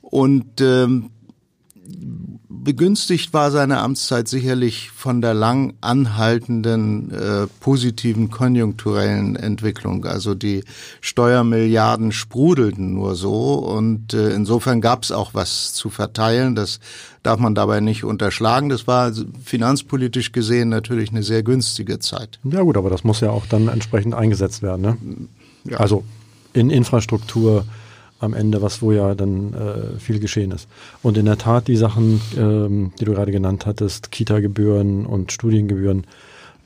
Und 0.00 0.60
ähm, 0.60 1.10
begünstigt 2.64 3.32
war 3.32 3.50
seine 3.50 3.78
Amtszeit 3.78 4.26
sicherlich 4.26 4.90
von 4.90 5.20
der 5.20 5.34
lang 5.34 5.74
anhaltenden 5.80 7.10
äh, 7.12 7.46
positiven 7.60 8.30
konjunkturellen 8.30 9.36
Entwicklung. 9.36 10.04
Also 10.06 10.34
die 10.34 10.64
Steuermilliarden 11.00 12.10
sprudelten 12.10 12.94
nur 12.94 13.14
so 13.14 13.54
und 13.54 14.14
äh, 14.14 14.30
insofern 14.30 14.80
gab 14.80 15.02
es 15.02 15.12
auch 15.12 15.34
was 15.34 15.74
zu 15.74 15.90
verteilen. 15.90 16.54
Das 16.54 16.80
darf 17.22 17.38
man 17.38 17.54
dabei 17.54 17.80
nicht 17.80 18.04
unterschlagen. 18.04 18.70
Das 18.70 18.86
war 18.86 19.12
finanzpolitisch 19.44 20.32
gesehen 20.32 20.70
natürlich 20.70 21.10
eine 21.10 21.22
sehr 21.22 21.42
günstige 21.42 21.98
Zeit. 21.98 22.40
Ja 22.44 22.62
gut, 22.62 22.76
aber 22.76 22.90
das 22.90 23.04
muss 23.04 23.20
ja 23.20 23.30
auch 23.30 23.46
dann 23.46 23.68
entsprechend 23.68 24.14
eingesetzt 24.14 24.62
werden. 24.62 24.82
Ne? 24.82 24.96
Ja. 25.70 25.78
Also 25.78 26.04
in 26.54 26.70
Infrastruktur, 26.70 27.66
am 28.20 28.34
Ende, 28.34 28.62
was 28.62 28.82
wo 28.82 28.92
ja 28.92 29.14
dann 29.14 29.54
äh, 29.54 29.98
viel 29.98 30.18
geschehen 30.18 30.50
ist. 30.50 30.68
Und 31.02 31.18
in 31.18 31.26
der 31.26 31.38
Tat 31.38 31.68
die 31.68 31.76
Sachen, 31.76 32.20
ähm, 32.36 32.92
die 32.98 33.04
du 33.04 33.12
gerade 33.12 33.32
genannt 33.32 33.66
hattest, 33.66 34.10
Kita-Gebühren 34.10 35.06
und 35.06 35.32
Studiengebühren, 35.32 36.06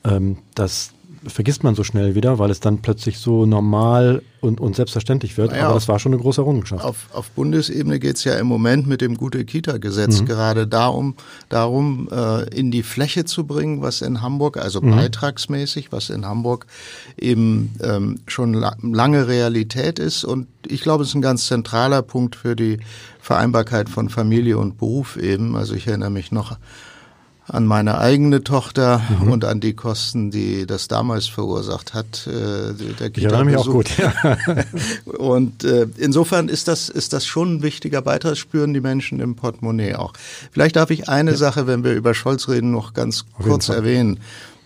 ähm, 0.04 0.38
das 0.54 0.92
vergisst 1.26 1.64
man 1.64 1.74
so 1.74 1.84
schnell 1.84 2.14
wieder, 2.14 2.38
weil 2.38 2.50
es 2.50 2.60
dann 2.60 2.78
plötzlich 2.78 3.18
so 3.18 3.46
normal 3.46 4.22
und, 4.40 4.60
und 4.60 4.76
selbstverständlich 4.76 5.36
wird. 5.36 5.50
Naja, 5.50 5.66
Aber 5.66 5.74
das 5.74 5.88
war 5.88 5.98
schon 5.98 6.12
eine 6.12 6.22
große 6.22 6.40
Errungenschaft. 6.40 6.84
Auf, 6.84 7.08
auf 7.12 7.30
Bundesebene 7.30 7.98
geht 7.98 8.16
es 8.16 8.24
ja 8.24 8.34
im 8.34 8.46
Moment 8.46 8.86
mit 8.86 9.00
dem 9.00 9.16
Gute-Kita-Gesetz 9.16 10.20
mhm. 10.20 10.26
gerade 10.26 10.66
darum, 10.66 11.14
darum 11.48 12.08
äh, 12.10 12.48
in 12.54 12.70
die 12.70 12.82
Fläche 12.82 13.24
zu 13.24 13.46
bringen, 13.46 13.82
was 13.82 14.00
in 14.00 14.22
Hamburg, 14.22 14.56
also 14.58 14.80
mhm. 14.80 14.92
beitragsmäßig, 14.92 15.92
was 15.92 16.10
in 16.10 16.24
Hamburg 16.24 16.66
eben 17.18 17.72
ähm, 17.82 18.20
schon 18.26 18.54
la 18.54 18.76
lange 18.80 19.26
Realität 19.26 19.98
ist. 19.98 20.24
Und 20.24 20.46
ich 20.68 20.82
glaube, 20.82 21.02
es 21.02 21.10
ist 21.10 21.14
ein 21.14 21.22
ganz 21.22 21.46
zentraler 21.46 22.02
Punkt 22.02 22.36
für 22.36 22.56
die 22.56 22.78
Vereinbarkeit 23.20 23.88
von 23.88 24.08
Familie 24.08 24.58
und 24.58 24.78
Beruf 24.78 25.16
eben. 25.16 25.56
Also 25.56 25.74
ich 25.74 25.86
erinnere 25.86 26.10
mich 26.10 26.32
noch 26.32 26.56
an 27.46 27.66
meine 27.66 27.98
eigene 27.98 28.44
Tochter 28.44 29.00
mhm. 29.20 29.32
und 29.32 29.44
an 29.44 29.60
die 29.60 29.72
Kosten, 29.72 30.30
die 30.30 30.66
das 30.66 30.86
damals 30.86 31.26
verursacht 31.26 31.94
hat. 31.94 32.26
Äh, 32.26 32.74
der 32.98 33.10
ich 33.14 33.24
erinnere 33.24 33.44
mich 33.44 33.56
auch 33.56 33.66
gut. 33.66 33.88
Ja. 33.96 34.12
und 35.18 35.64
äh, 35.64 35.86
insofern 35.96 36.48
ist 36.48 36.68
das, 36.68 36.88
ist 36.90 37.14
das 37.14 37.24
schon 37.26 37.56
ein 37.56 37.62
wichtiger 37.62 38.02
Beitrag, 38.02 38.36
spüren 38.36 38.74
die 38.74 38.80
Menschen 38.80 39.20
im 39.20 39.34
Portemonnaie 39.34 39.94
auch. 39.94 40.12
Vielleicht 40.52 40.76
darf 40.76 40.90
ich 40.90 41.08
eine 41.08 41.32
ja. 41.32 41.36
Sache, 41.36 41.66
wenn 41.66 41.84
wir 41.84 41.94
über 41.94 42.12
Scholz 42.12 42.48
reden, 42.48 42.70
noch 42.70 42.92
ganz 42.92 43.24
Auf 43.38 43.44
kurz 43.44 43.68
erwähnen 43.70 44.20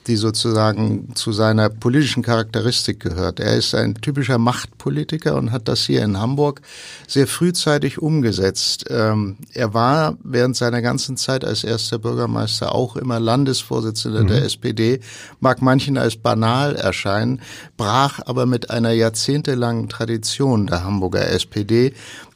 die 0.06 0.16
sozusagen 0.16 1.14
zu 1.14 1.32
seiner 1.32 1.68
politischen 1.68 2.22
Charakteristik 2.22 3.00
gehört. 3.00 3.40
Er 3.40 3.56
ist 3.56 3.74
ein 3.74 3.94
typischer 3.94 4.38
Machtpolitiker 4.38 5.36
und 5.36 5.52
hat 5.52 5.68
das 5.68 5.84
hier 5.84 6.02
in 6.02 6.18
Hamburg 6.18 6.60
sehr 7.06 7.26
frühzeitig 7.26 8.00
umgesetzt. 8.00 8.86
Ähm, 8.90 9.36
er 9.52 9.74
war 9.74 10.16
während 10.24 10.56
seiner 10.56 10.82
ganzen 10.82 11.16
Zeit 11.16 11.44
als 11.44 11.64
erster 11.64 11.98
Bürgermeister 11.98 12.74
auch 12.74 12.96
immer 12.96 13.20
Landesvorsitzender 13.20 14.24
mhm. 14.24 14.28
der 14.28 14.44
SPD, 14.44 15.00
mag 15.40 15.62
manchen 15.62 15.98
als 15.98 16.16
banal 16.16 16.74
erscheinen, 16.74 17.40
brach 17.76 18.20
aber 18.26 18.46
mit 18.46 18.70
einer 18.70 18.92
jahrzehntelangen 18.92 19.88
Tradition 19.88 20.66
der 20.66 20.84
Hamburger 20.84 21.28
SPD 21.30 21.94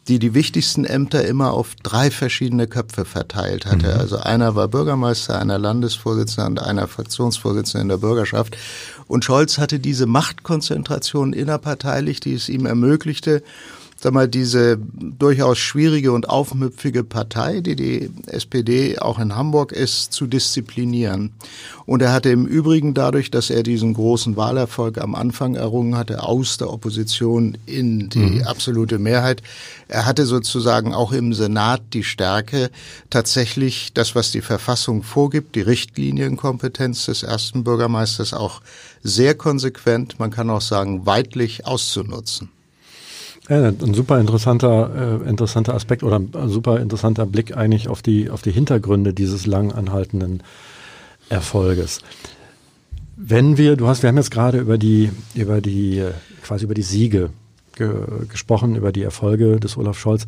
die 0.08 0.18
die 0.18 0.34
wichtigsten 0.34 0.84
Ämter 0.84 1.24
immer 1.24 1.52
auf 1.52 1.74
drei 1.82 2.10
verschiedene 2.10 2.66
Köpfe 2.66 3.04
verteilt 3.04 3.66
hatte. 3.66 3.94
Mhm. 3.94 4.00
Also 4.00 4.18
einer 4.18 4.54
war 4.54 4.68
Bürgermeister, 4.68 5.38
einer 5.38 5.58
Landesvorsitzender 5.58 6.46
und 6.46 6.58
einer 6.60 6.86
Fraktionsvorsitzender 6.86 7.82
in 7.82 7.88
der 7.88 7.96
Bürgerschaft. 7.96 8.56
Und 9.08 9.24
Scholz 9.24 9.58
hatte 9.58 9.80
diese 9.80 10.06
Machtkonzentration 10.06 11.32
innerparteilich, 11.32 12.20
die 12.20 12.34
es 12.34 12.48
ihm 12.48 12.66
ermöglichte, 12.66 13.42
sag 14.06 14.12
mal, 14.12 14.28
diese 14.28 14.78
durchaus 14.78 15.58
schwierige 15.58 16.12
und 16.12 16.28
aufmüpfige 16.28 17.02
Partei, 17.02 17.58
die 17.58 17.74
die 17.74 18.10
SPD 18.28 19.00
auch 19.00 19.18
in 19.18 19.34
Hamburg 19.34 19.72
ist, 19.72 20.12
zu 20.12 20.28
disziplinieren. 20.28 21.32
Und 21.86 22.02
er 22.02 22.12
hatte 22.12 22.30
im 22.30 22.46
Übrigen 22.46 22.94
dadurch, 22.94 23.32
dass 23.32 23.50
er 23.50 23.64
diesen 23.64 23.94
großen 23.94 24.36
Wahlerfolg 24.36 24.98
am 24.98 25.16
Anfang 25.16 25.56
errungen 25.56 25.96
hatte, 25.96 26.22
aus 26.22 26.56
der 26.56 26.72
Opposition 26.72 27.58
in 27.66 28.08
die 28.08 28.18
mhm. 28.18 28.42
absolute 28.44 29.00
Mehrheit, 29.00 29.42
er 29.88 30.06
hatte 30.06 30.24
sozusagen 30.24 30.94
auch 30.94 31.10
im 31.10 31.34
Senat 31.34 31.82
die 31.92 32.04
Stärke, 32.04 32.70
tatsächlich 33.10 33.92
das, 33.92 34.14
was 34.14 34.30
die 34.30 34.40
Verfassung 34.40 35.02
vorgibt, 35.02 35.56
die 35.56 35.62
Richtlinienkompetenz 35.62 37.06
des 37.06 37.24
ersten 37.24 37.64
Bürgermeisters 37.64 38.34
auch 38.34 38.60
sehr 39.02 39.34
konsequent, 39.34 40.20
man 40.20 40.30
kann 40.30 40.48
auch 40.48 40.60
sagen, 40.60 41.06
weitlich 41.06 41.66
auszunutzen. 41.66 42.50
Ja, 43.48 43.68
ein 43.68 43.94
super 43.94 44.18
interessanter, 44.18 45.20
äh, 45.24 45.28
interessanter 45.28 45.74
Aspekt 45.74 46.02
oder 46.02 46.16
ein 46.16 46.48
super 46.48 46.80
interessanter 46.80 47.26
Blick 47.26 47.56
eigentlich 47.56 47.86
auf 47.86 48.02
die, 48.02 48.28
auf 48.28 48.42
die 48.42 48.50
Hintergründe 48.50 49.14
dieses 49.14 49.46
lang 49.46 49.70
anhaltenden 49.70 50.42
Erfolges. 51.28 52.00
Wenn 53.16 53.56
wir, 53.56 53.76
du 53.76 53.86
hast, 53.86 54.02
wir 54.02 54.08
haben 54.08 54.16
jetzt 54.16 54.32
gerade 54.32 54.58
über 54.58 54.78
die, 54.78 55.12
über 55.34 55.60
die, 55.60 55.98
äh, 55.98 56.12
quasi 56.42 56.64
über 56.64 56.74
die 56.74 56.82
Siege 56.82 57.30
ge 57.76 57.92
gesprochen, 58.28 58.74
über 58.74 58.90
die 58.90 59.02
Erfolge 59.02 59.60
des 59.60 59.76
Olaf 59.76 59.98
Scholz. 59.98 60.26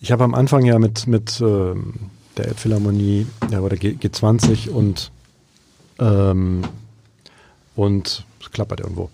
Ich 0.00 0.10
habe 0.10 0.24
am 0.24 0.34
Anfang 0.34 0.64
ja 0.64 0.78
mit, 0.78 1.06
mit 1.06 1.40
ähm, 1.40 1.94
der 2.36 2.48
Elbphilharmonie 2.48 3.26
ja, 3.50 3.60
oder 3.60 3.76
G 3.76 3.90
G20 3.90 4.70
und, 4.70 5.12
ähm, 6.00 6.62
und 7.76 8.24
es 8.40 8.50
klappert 8.50 8.80
irgendwo 8.80 9.10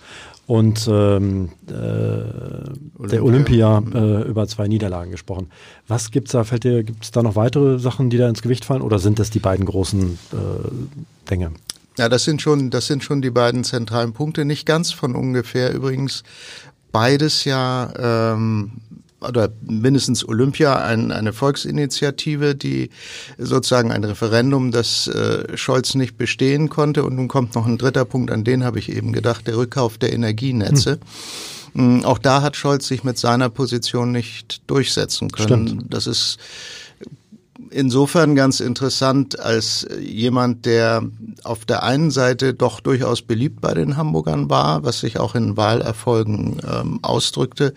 und 0.47 0.89
ähm, 0.89 1.51
äh, 1.69 1.73
Olympia. 1.73 3.09
der 3.11 3.25
Olympia 3.25 3.83
äh, 3.95 4.23
über 4.23 4.47
zwei 4.47 4.69
Niederlagen 4.69 5.11
gesprochen. 5.11 5.49
Was 5.89 6.11
gibt's 6.11 6.33
da? 6.33 6.45
Fällt 6.45 6.65
dir, 6.65 6.85
gibt's 6.85 7.11
da 7.11 7.23
noch 7.23 7.37
weitere 7.37 7.79
Sachen, 7.79 8.11
die 8.11 8.17
da 8.17 8.29
ins 8.29 8.43
Gewicht 8.43 8.65
fallen, 8.65 8.83
oder 8.83 8.99
sind 8.99 9.19
das 9.19 9.31
die 9.31 9.41
beiden 9.41 9.67
großen 9.67 10.19
äh, 10.33 11.29
Dinge? 11.31 11.53
Ja, 11.99 12.09
das 12.09 12.25
sind 12.25 12.43
schon, 12.43 12.71
das 12.71 12.87
sind 12.87 13.03
schon 13.03 13.23
die 13.23 13.31
beiden 13.31 13.65
zentralen 13.65 14.13
Punkte. 14.13 14.45
Nicht 14.45 14.67
ganz 14.67 14.93
von 14.93 15.15
ungefähr 15.17 15.73
übrigens. 15.73 16.23
Beides 16.93 17.45
ja 17.45 18.35
ähm, 18.35 18.73
oder 19.21 19.51
mindestens 19.67 20.27
Olympia 20.27 20.77
ein, 20.77 21.11
eine 21.11 21.33
Volksinitiative, 21.33 22.55
die 22.55 22.91
sozusagen 23.39 23.91
ein 23.91 24.05
Referendum, 24.05 24.73
das 24.73 25.09
äh, 25.09 25.57
Scholz 25.57 25.95
nicht 25.95 26.19
bestehen 26.19 26.69
konnte. 26.69 27.05
Und 27.05 27.17
nun 27.17 27.29
kommt 27.29 27.55
noch 27.55 27.67
ein 27.67 27.79
dritter 27.79 28.05
Punkt, 28.05 28.31
an 28.31 28.45
den 28.45 28.65
habe 28.65 28.79
ich 28.79 28.91
eben 28.91 29.13
gedacht, 29.13 29.47
der 29.47 29.57
Rückkauf 29.57 29.99
der 29.99 30.13
Energienetze. 30.13 30.99
Hm. 31.75 32.05
Auch 32.05 32.19
da 32.19 32.43
hat 32.43 32.57
Scholz 32.57 32.87
sich 32.87 33.05
mit 33.05 33.19
seiner 33.19 33.51
Position 33.51 34.13
nicht 34.13 34.63
durchsetzen 34.67 35.31
können. 35.31 35.69
Stimmt. 35.69 35.95
Das 35.95 36.07
ist 36.07 36.39
insofern 37.71 38.35
ganz 38.35 38.61
interessant 38.61 39.39
als 39.39 39.87
jemand, 40.01 40.67
der 40.67 41.03
auf 41.45 41.65
der 41.65 41.83
einen 41.83 42.11
Seite 42.11 42.55
doch 42.55 42.81
durchaus 42.81 43.23
beliebt 43.23 43.61
bei 43.61 43.75
den 43.75 43.97
Hamburgern 43.97 44.51
war, 44.51 44.85
was 44.85 45.01
sich 45.01 45.19
auch 45.19 45.35
in 45.35 45.57
Wahlerfolgen 45.57 46.61
ähm, 46.69 46.99
ausdrückte, 47.03 47.75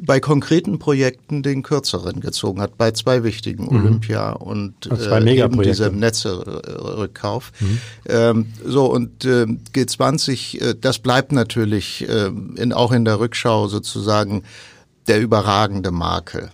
bei 0.00 0.20
konkreten 0.20 0.78
Projekten 0.78 1.42
den 1.42 1.62
kürzeren 1.62 2.20
gezogen 2.20 2.60
hat, 2.60 2.76
bei 2.78 2.90
zwei 2.92 3.24
wichtigen, 3.24 3.64
mhm. 3.64 3.80
Olympia 3.80 4.32
und 4.32 4.86
äh, 4.86 5.38
eben 5.38 5.62
diesem 5.62 5.98
Netzerückkauf. 5.98 7.52
Mhm. 7.60 7.80
Ähm, 8.08 8.46
so 8.64 8.86
und 8.86 9.24
äh, 9.24 9.46
G20, 9.74 10.60
äh, 10.60 10.74
das 10.80 10.98
bleibt 10.98 11.32
natürlich 11.32 12.08
äh, 12.08 12.30
in, 12.56 12.72
auch 12.72 12.92
in 12.92 13.04
der 13.04 13.20
Rückschau 13.20 13.68
sozusagen 13.68 14.42
der 15.06 15.20
überragende 15.20 15.90
Makel 15.90 16.50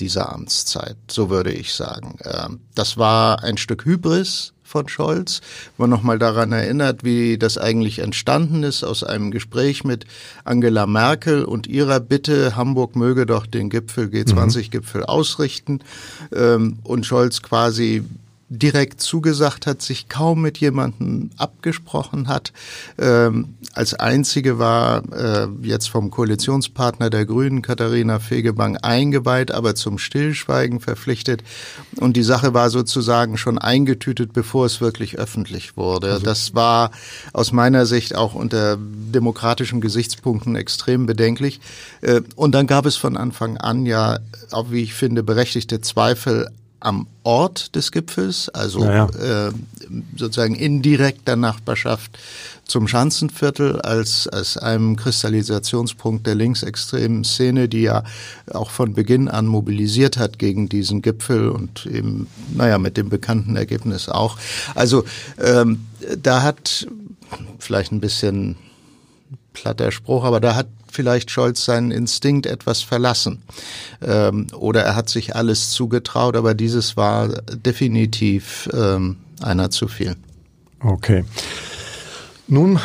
dieser 0.00 0.32
Amtszeit, 0.32 0.96
so 1.08 1.30
würde 1.30 1.52
ich 1.52 1.74
sagen. 1.74 2.18
Ähm, 2.24 2.60
das 2.74 2.96
war 2.96 3.42
ein 3.42 3.56
Stück 3.56 3.84
Hybris 3.84 4.52
von 4.62 4.88
Scholz, 4.88 5.40
wo 5.76 5.84
man 5.84 5.90
nochmal 5.90 6.18
daran 6.18 6.50
erinnert, 6.50 7.04
wie 7.04 7.38
das 7.38 7.58
eigentlich 7.58 8.00
entstanden 8.00 8.64
ist 8.64 8.82
aus 8.82 9.04
einem 9.04 9.30
Gespräch 9.30 9.84
mit 9.84 10.04
Angela 10.44 10.86
Merkel 10.86 11.44
und 11.44 11.66
ihrer 11.66 12.00
Bitte, 12.00 12.56
Hamburg 12.56 12.96
möge 12.96 13.24
doch 13.26 13.46
den 13.46 13.70
Gipfel, 13.70 14.06
G20-Gipfel 14.06 15.02
mhm. 15.02 15.06
ausrichten 15.06 15.80
ähm, 16.34 16.78
und 16.82 17.06
Scholz 17.06 17.42
quasi 17.42 18.02
direkt 18.58 19.00
zugesagt 19.00 19.66
hat, 19.66 19.82
sich 19.82 20.08
kaum 20.08 20.42
mit 20.42 20.58
jemandem 20.58 21.30
abgesprochen 21.36 22.28
hat. 22.28 22.52
Ähm, 22.98 23.54
als 23.72 23.94
einzige 23.94 24.58
war 24.58 25.02
äh, 25.12 25.48
jetzt 25.62 25.88
vom 25.88 26.10
Koalitionspartner 26.10 27.10
der 27.10 27.26
Grünen, 27.26 27.62
Katharina 27.62 28.18
Fegebank, 28.18 28.78
eingeweiht, 28.82 29.50
aber 29.50 29.74
zum 29.74 29.98
Stillschweigen 29.98 30.80
verpflichtet. 30.80 31.42
Und 31.96 32.16
die 32.16 32.22
Sache 32.22 32.54
war 32.54 32.70
sozusagen 32.70 33.36
schon 33.36 33.58
eingetütet, 33.58 34.32
bevor 34.32 34.66
es 34.66 34.80
wirklich 34.80 35.18
öffentlich 35.18 35.76
wurde. 35.76 36.12
Also. 36.12 36.24
Das 36.24 36.54
war 36.54 36.90
aus 37.32 37.52
meiner 37.52 37.86
Sicht 37.86 38.14
auch 38.14 38.34
unter 38.34 38.78
demokratischen 38.78 39.80
Gesichtspunkten 39.80 40.56
extrem 40.56 41.06
bedenklich. 41.06 41.60
Äh, 42.00 42.20
und 42.36 42.54
dann 42.54 42.66
gab 42.66 42.86
es 42.86 42.96
von 42.96 43.16
Anfang 43.16 43.56
an 43.56 43.86
ja, 43.86 44.18
auch 44.50 44.70
wie 44.70 44.82
ich 44.82 44.94
finde, 44.94 45.22
berechtigte 45.22 45.80
Zweifel 45.80 46.48
am 46.84 47.06
Ort 47.22 47.74
des 47.74 47.90
Gipfels, 47.92 48.48
also 48.50 48.84
ja. 48.84 49.06
äh, 49.06 49.52
sozusagen 50.16 50.54
in 50.54 50.82
direkter 50.82 51.36
Nachbarschaft 51.36 52.18
zum 52.64 52.88
Schanzenviertel 52.88 53.80
als, 53.80 54.28
als 54.28 54.56
einem 54.58 54.96
Kristallisationspunkt 54.96 56.26
der 56.26 56.34
linksextremen 56.34 57.24
Szene, 57.24 57.68
die 57.68 57.82
ja 57.82 58.04
auch 58.52 58.70
von 58.70 58.94
Beginn 58.94 59.28
an 59.28 59.46
mobilisiert 59.46 60.18
hat 60.18 60.38
gegen 60.38 60.68
diesen 60.68 61.00
Gipfel 61.00 61.48
und 61.48 61.86
eben, 61.86 62.26
naja, 62.54 62.78
mit 62.78 62.96
dem 62.96 63.08
bekannten 63.08 63.56
Ergebnis 63.56 64.08
auch. 64.08 64.38
Also 64.74 65.04
ähm, 65.42 65.86
da 66.22 66.42
hat 66.42 66.86
vielleicht 67.58 67.92
ein 67.92 68.00
bisschen 68.00 68.56
platter 69.54 69.90
Spruch, 69.90 70.24
aber 70.24 70.40
da 70.40 70.54
hat 70.54 70.66
vielleicht 70.92 71.30
Scholz 71.30 71.64
seinen 71.64 71.90
Instinkt 71.90 72.46
etwas 72.46 72.82
verlassen. 72.82 73.42
Ähm, 74.02 74.48
oder 74.52 74.82
er 74.82 74.96
hat 74.96 75.08
sich 75.08 75.34
alles 75.34 75.70
zugetraut, 75.70 76.36
aber 76.36 76.54
dieses 76.54 76.96
war 76.96 77.28
definitiv 77.28 78.68
ähm, 78.74 79.16
einer 79.40 79.70
zu 79.70 79.88
viel. 79.88 80.16
Okay. 80.80 81.24
Nun 82.46 82.78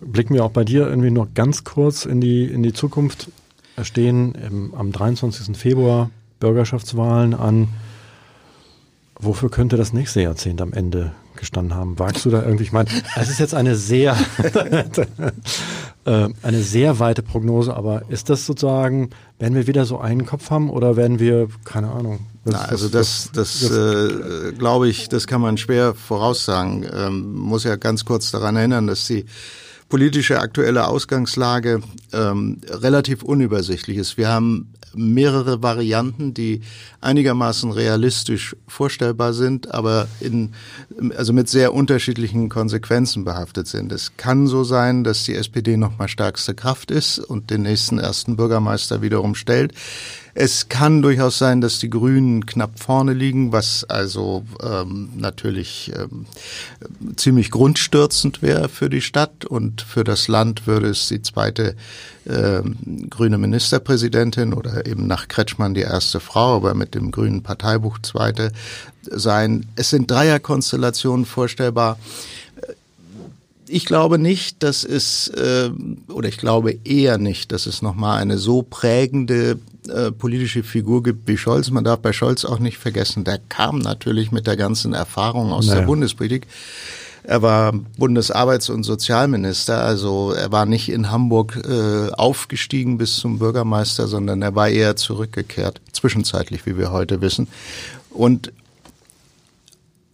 blicken 0.00 0.34
wir 0.34 0.44
auch 0.44 0.50
bei 0.50 0.64
dir 0.64 0.88
irgendwie 0.88 1.10
noch 1.10 1.28
ganz 1.34 1.64
kurz 1.64 2.04
in 2.04 2.20
die, 2.20 2.44
in 2.44 2.62
die 2.62 2.72
Zukunft. 2.72 3.30
Es 3.76 3.86
stehen 3.86 4.34
im, 4.34 4.74
am 4.74 4.92
23. 4.92 5.56
Februar 5.56 6.10
Bürgerschaftswahlen 6.40 7.34
an. 7.34 7.68
Wofür 9.22 9.50
könnte 9.50 9.76
das 9.76 9.92
nächste 9.92 10.20
Jahrzehnt 10.20 10.60
am 10.60 10.72
Ende 10.72 11.12
gestanden 11.36 11.74
haben? 11.74 11.98
Wagst 11.98 12.24
du 12.24 12.30
da 12.30 12.42
irgendwie? 12.42 12.64
Ich 12.64 12.72
meine, 12.72 12.90
es 13.16 13.30
ist 13.30 13.40
jetzt 13.40 13.54
eine 13.54 13.76
sehr 13.76 14.16
Äh, 16.04 16.30
eine 16.42 16.62
sehr 16.62 16.98
weite 16.98 17.22
Prognose, 17.22 17.76
aber 17.76 18.02
ist 18.08 18.28
das 18.28 18.44
sozusagen, 18.44 19.10
werden 19.38 19.54
wir 19.54 19.68
wieder 19.68 19.84
so 19.84 20.00
einen 20.00 20.26
Kopf 20.26 20.50
haben 20.50 20.68
oder 20.68 20.96
werden 20.96 21.20
wir, 21.20 21.46
keine 21.64 21.92
Ahnung? 21.92 22.26
Das, 22.44 22.54
Na, 22.54 22.62
also 22.62 22.88
das, 22.88 23.30
das, 23.32 23.60
das, 23.60 23.68
das 23.68 24.50
äh, 24.50 24.52
glaube 24.52 24.88
ich, 24.88 25.08
das 25.08 25.28
kann 25.28 25.40
man 25.40 25.58
schwer 25.58 25.94
voraussagen. 25.94 26.84
Ähm, 26.92 27.32
muss 27.34 27.62
ja 27.62 27.76
ganz 27.76 28.04
kurz 28.04 28.32
daran 28.32 28.56
erinnern, 28.56 28.88
dass 28.88 29.06
die 29.06 29.26
politische 29.92 30.40
aktuelle 30.40 30.88
Ausgangslage 30.88 31.82
ähm, 32.14 32.62
relativ 32.66 33.22
unübersichtlich 33.22 33.98
ist. 33.98 34.16
Wir 34.16 34.28
haben 34.28 34.72
mehrere 34.94 35.62
Varianten, 35.62 36.32
die 36.32 36.62
einigermaßen 37.02 37.70
realistisch 37.70 38.56
vorstellbar 38.66 39.34
sind, 39.34 39.70
aber 39.74 40.08
in, 40.20 40.54
also 41.14 41.34
mit 41.34 41.50
sehr 41.50 41.74
unterschiedlichen 41.74 42.48
Konsequenzen 42.48 43.26
behaftet 43.26 43.66
sind. 43.66 43.92
Es 43.92 44.16
kann 44.16 44.46
so 44.46 44.64
sein, 44.64 45.04
dass 45.04 45.24
die 45.24 45.34
SPD 45.34 45.76
nochmal 45.76 46.08
stärkste 46.08 46.54
Kraft 46.54 46.90
ist 46.90 47.18
und 47.18 47.50
den 47.50 47.60
nächsten 47.60 47.98
ersten 47.98 48.36
Bürgermeister 48.36 49.02
wiederum 49.02 49.34
stellt. 49.34 49.74
Es 50.34 50.68
kann 50.68 51.02
durchaus 51.02 51.38
sein, 51.38 51.60
dass 51.60 51.78
die 51.78 51.90
Grünen 51.90 52.46
knapp 52.46 52.80
vorne 52.80 53.12
liegen, 53.12 53.52
was 53.52 53.84
also 53.84 54.44
ähm, 54.62 55.10
natürlich 55.16 55.92
ähm, 55.94 56.24
ziemlich 57.16 57.50
grundstürzend 57.50 58.40
wäre 58.40 58.68
für 58.70 58.88
die 58.88 59.02
Stadt 59.02 59.44
und 59.44 59.82
für 59.82 60.04
das 60.04 60.28
Land 60.28 60.66
würde 60.66 60.88
es 60.88 61.08
die 61.08 61.20
zweite 61.20 61.76
ähm, 62.26 62.76
grüne 63.10 63.36
Ministerpräsidentin 63.36 64.54
oder 64.54 64.86
eben 64.86 65.06
nach 65.06 65.28
Kretschmann 65.28 65.74
die 65.74 65.82
erste 65.82 66.20
Frau, 66.20 66.56
aber 66.56 66.74
mit 66.74 66.94
dem 66.94 67.10
grünen 67.10 67.42
Parteibuch 67.42 67.98
zweite 67.98 68.52
sein. 69.02 69.66
Es 69.76 69.90
sind 69.90 70.10
Dreierkonstellationen 70.10 71.26
vorstellbar. 71.26 71.98
Ich 73.72 73.86
glaube 73.86 74.18
nicht, 74.18 74.62
dass 74.62 74.84
es, 74.84 75.28
äh, 75.28 75.70
oder 76.08 76.28
ich 76.28 76.36
glaube 76.36 76.78
eher 76.84 77.16
nicht, 77.16 77.52
dass 77.52 77.64
es 77.64 77.80
nochmal 77.80 78.20
eine 78.20 78.36
so 78.36 78.60
prägende 78.60 79.58
äh, 79.88 80.10
politische 80.10 80.62
Figur 80.62 81.02
gibt 81.02 81.26
wie 81.26 81.38
Scholz. 81.38 81.70
Man 81.70 81.82
darf 81.82 82.00
bei 82.00 82.12
Scholz 82.12 82.44
auch 82.44 82.58
nicht 82.58 82.76
vergessen, 82.76 83.24
der 83.24 83.38
kam 83.38 83.78
natürlich 83.78 84.30
mit 84.30 84.46
der 84.46 84.58
ganzen 84.58 84.92
Erfahrung 84.92 85.52
aus 85.52 85.68
naja. 85.68 85.80
der 85.80 85.86
Bundespolitik. 85.86 86.46
Er 87.22 87.40
war 87.40 87.72
Bundesarbeits- 87.98 88.70
und 88.70 88.82
Sozialminister, 88.82 89.82
also 89.82 90.32
er 90.32 90.52
war 90.52 90.66
nicht 90.66 90.90
in 90.90 91.10
Hamburg 91.10 91.56
äh, 91.66 92.10
aufgestiegen 92.12 92.98
bis 92.98 93.16
zum 93.16 93.38
Bürgermeister, 93.38 94.06
sondern 94.06 94.42
er 94.42 94.54
war 94.54 94.68
eher 94.68 94.96
zurückgekehrt, 94.96 95.80
zwischenzeitlich, 95.92 96.66
wie 96.66 96.76
wir 96.76 96.92
heute 96.92 97.22
wissen. 97.22 97.48
Und 98.10 98.52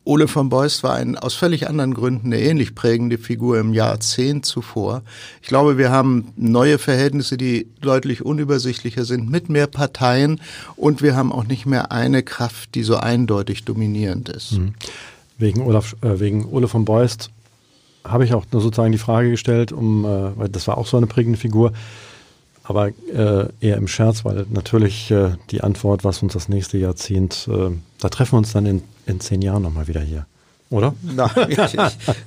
Ole 0.08 0.26
von 0.26 0.48
Beust 0.48 0.82
war 0.82 0.94
ein, 0.94 1.18
aus 1.18 1.34
völlig 1.34 1.68
anderen 1.68 1.92
Gründen 1.92 2.32
eine 2.32 2.40
ähnlich 2.40 2.74
prägende 2.74 3.18
Figur 3.18 3.60
im 3.60 3.74
Jahrzehnt 3.74 4.46
zuvor. 4.46 5.02
Ich 5.42 5.48
glaube, 5.48 5.76
wir 5.76 5.90
haben 5.90 6.32
neue 6.34 6.78
Verhältnisse, 6.78 7.36
die 7.36 7.66
deutlich 7.82 8.24
unübersichtlicher 8.24 9.04
sind, 9.04 9.30
mit 9.30 9.50
mehr 9.50 9.66
Parteien 9.66 10.40
und 10.76 11.02
wir 11.02 11.14
haben 11.14 11.30
auch 11.30 11.44
nicht 11.44 11.66
mehr 11.66 11.92
eine 11.92 12.22
Kraft, 12.22 12.74
die 12.74 12.84
so 12.84 12.96
eindeutig 12.96 13.66
dominierend 13.66 14.30
ist. 14.30 14.52
Mhm. 14.52 14.72
Wegen, 15.36 15.60
Olaf, 15.60 15.94
äh, 16.00 16.18
wegen 16.18 16.46
Ole 16.46 16.68
von 16.68 16.86
Beust 16.86 17.28
habe 18.02 18.24
ich 18.24 18.32
auch 18.32 18.46
sozusagen 18.50 18.92
die 18.92 18.98
Frage 18.98 19.30
gestellt, 19.30 19.72
um, 19.72 20.06
äh, 20.06 20.38
weil 20.38 20.48
das 20.48 20.66
war 20.66 20.78
auch 20.78 20.86
so 20.86 20.96
eine 20.96 21.06
prägende 21.06 21.38
Figur 21.38 21.74
aber 22.68 22.88
äh, 22.88 23.48
eher 23.60 23.78
im 23.78 23.88
Scherz, 23.88 24.26
weil 24.26 24.44
natürlich 24.50 25.10
äh, 25.10 25.30
die 25.50 25.62
Antwort, 25.62 26.04
was 26.04 26.22
uns 26.22 26.34
das 26.34 26.50
nächste 26.50 26.76
Jahrzehnt, 26.76 27.48
äh, 27.50 27.70
da 27.98 28.08
treffen 28.10 28.32
wir 28.32 28.38
uns 28.38 28.52
dann 28.52 28.66
in, 28.66 28.82
in 29.08 29.20
zehn 29.20 29.42
Jahren 29.42 29.62
nochmal 29.62 29.88
wieder 29.88 30.00
hier. 30.00 30.26
Oder? 30.70 30.94
Nein, 31.02 31.30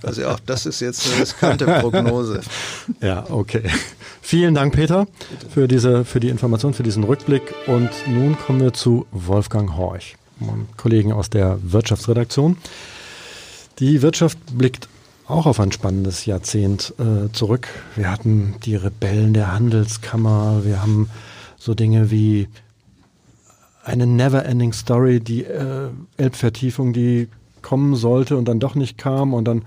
also 0.02 0.28
auch 0.28 0.40
das 0.40 0.66
ist 0.66 0.80
jetzt 0.80 1.08
eine 1.08 1.22
riskante 1.22 1.66
Prognose. 1.66 2.42
ja, 3.02 3.26
okay. 3.30 3.64
Vielen 4.22 4.56
Dank, 4.56 4.74
Peter, 4.74 5.08
für, 5.54 5.68
diese, 5.68 6.06
für 6.06 6.20
die 6.20 6.30
Information, 6.30 6.74
für 6.74 6.84
diesen 6.84 7.04
Rückblick. 7.04 7.54
Und 7.68 7.90
nun 8.08 8.38
kommen 8.38 8.62
wir 8.62 8.74
zu 8.74 9.06
Wolfgang 9.12 9.76
Horch, 9.76 10.16
meinem 10.40 10.68
Kollegen 10.78 11.12
aus 11.12 11.30
der 11.30 11.60
Wirtschaftsredaktion. 11.62 12.58
Die 13.80 14.02
Wirtschaft 14.02 14.38
blickt 14.54 14.88
auch 15.28 15.46
auf 15.46 15.60
ein 15.60 15.72
spannendes 15.72 16.26
Jahrzehnt 16.26 16.94
äh, 17.00 17.32
zurück. 17.32 17.68
Wir 17.96 18.12
hatten 18.12 18.56
die 18.64 18.76
Rebellen 18.76 19.34
der 19.34 19.54
Handelskammer, 19.54 20.62
wir 20.64 20.82
haben 20.82 21.10
so 21.58 21.74
Dinge 21.74 22.12
wie 22.12 22.48
eine 23.84 24.06
Never-Ending 24.06 24.74
Story, 24.74 25.20
die 25.20 25.44
äh, 25.44 25.90
Elbvertiefung, 26.18 26.94
die 26.94 27.28
kommen 27.62 27.96
sollte 27.96 28.38
und 28.38 28.46
dann 28.46 28.60
doch 28.60 28.76
nicht 28.76 28.98
kam 28.98 29.34
und 29.34 29.46
dann. 29.46 29.64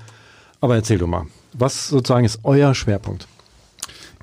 Aber 0.60 0.74
erzähl 0.74 0.98
du 0.98 1.06
mal, 1.06 1.26
was 1.52 1.88
sozusagen 1.88 2.24
ist 2.24 2.40
euer 2.42 2.74
Schwerpunkt? 2.74 3.28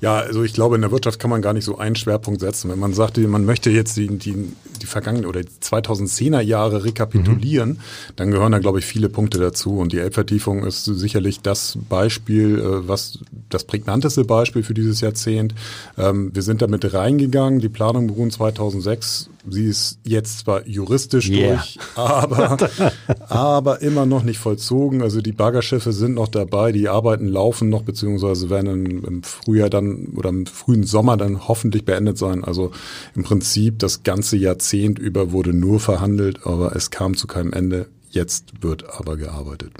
Ja, 0.02 0.18
also 0.18 0.42
ich 0.42 0.52
glaube, 0.52 0.74
in 0.74 0.80
der 0.80 0.90
Wirtschaft 0.90 1.20
kann 1.20 1.30
man 1.30 1.42
gar 1.42 1.52
nicht 1.52 1.64
so 1.64 1.78
einen 1.78 1.94
Schwerpunkt 1.94 2.40
setzen. 2.40 2.68
Wenn 2.68 2.80
man 2.80 2.92
sagt, 2.92 3.18
man 3.18 3.44
möchte 3.44 3.70
jetzt 3.70 3.96
die, 3.96 4.08
die, 4.08 4.52
die 4.80 4.86
vergangenen 4.86 5.26
oder 5.26 5.42
die 5.42 5.48
2010er 5.48 6.40
Jahre 6.40 6.82
rekapitulieren, 6.82 7.68
mhm. 7.68 7.78
dann 8.16 8.32
gehören 8.32 8.50
da, 8.50 8.58
glaube 8.58 8.80
ich, 8.80 8.84
viele 8.84 9.08
Punkte 9.08 9.38
dazu. 9.38 9.78
Und 9.78 9.92
die 9.92 10.00
Elbvertiefung 10.00 10.64
ist 10.64 10.86
sicherlich 10.86 11.40
das 11.40 11.78
Beispiel, 11.88 12.58
äh, 12.58 12.88
was 12.88 13.20
das 13.48 13.62
prägnanteste 13.62 14.24
Beispiel 14.24 14.64
für 14.64 14.74
dieses 14.74 15.00
Jahrzehnt. 15.02 15.54
Ähm, 15.96 16.34
wir 16.34 16.42
sind 16.42 16.62
damit 16.62 16.92
reingegangen. 16.92 17.60
Die 17.60 17.68
Planung 17.68 18.08
beruhen 18.08 18.32
2006 18.32 19.30
Sie 19.48 19.66
ist 19.66 19.98
jetzt 20.04 20.40
zwar 20.40 20.66
juristisch 20.68 21.28
yeah. 21.28 21.54
durch, 21.54 21.78
aber, 21.96 22.56
aber 23.28 23.82
immer 23.82 24.06
noch 24.06 24.22
nicht 24.22 24.38
vollzogen. 24.38 25.02
Also 25.02 25.20
die 25.20 25.32
Baggerschiffe 25.32 25.92
sind 25.92 26.14
noch 26.14 26.28
dabei, 26.28 26.70
die 26.70 26.88
Arbeiten 26.88 27.26
laufen 27.26 27.68
noch, 27.68 27.82
beziehungsweise 27.82 28.50
werden 28.50 29.02
im 29.02 29.22
Frühjahr 29.24 29.68
dann 29.68 30.12
oder 30.16 30.28
im 30.28 30.46
frühen 30.46 30.84
Sommer 30.84 31.16
dann 31.16 31.48
hoffentlich 31.48 31.84
beendet 31.84 32.18
sein. 32.18 32.44
Also 32.44 32.70
im 33.16 33.24
Prinzip 33.24 33.80
das 33.80 34.04
ganze 34.04 34.36
Jahrzehnt 34.36 35.00
über 35.00 35.32
wurde 35.32 35.52
nur 35.52 35.80
verhandelt, 35.80 36.46
aber 36.46 36.76
es 36.76 36.90
kam 36.90 37.16
zu 37.16 37.26
keinem 37.26 37.52
Ende. 37.52 37.86
Jetzt 38.10 38.62
wird 38.62 38.84
aber 38.96 39.16
gearbeitet. 39.16 39.72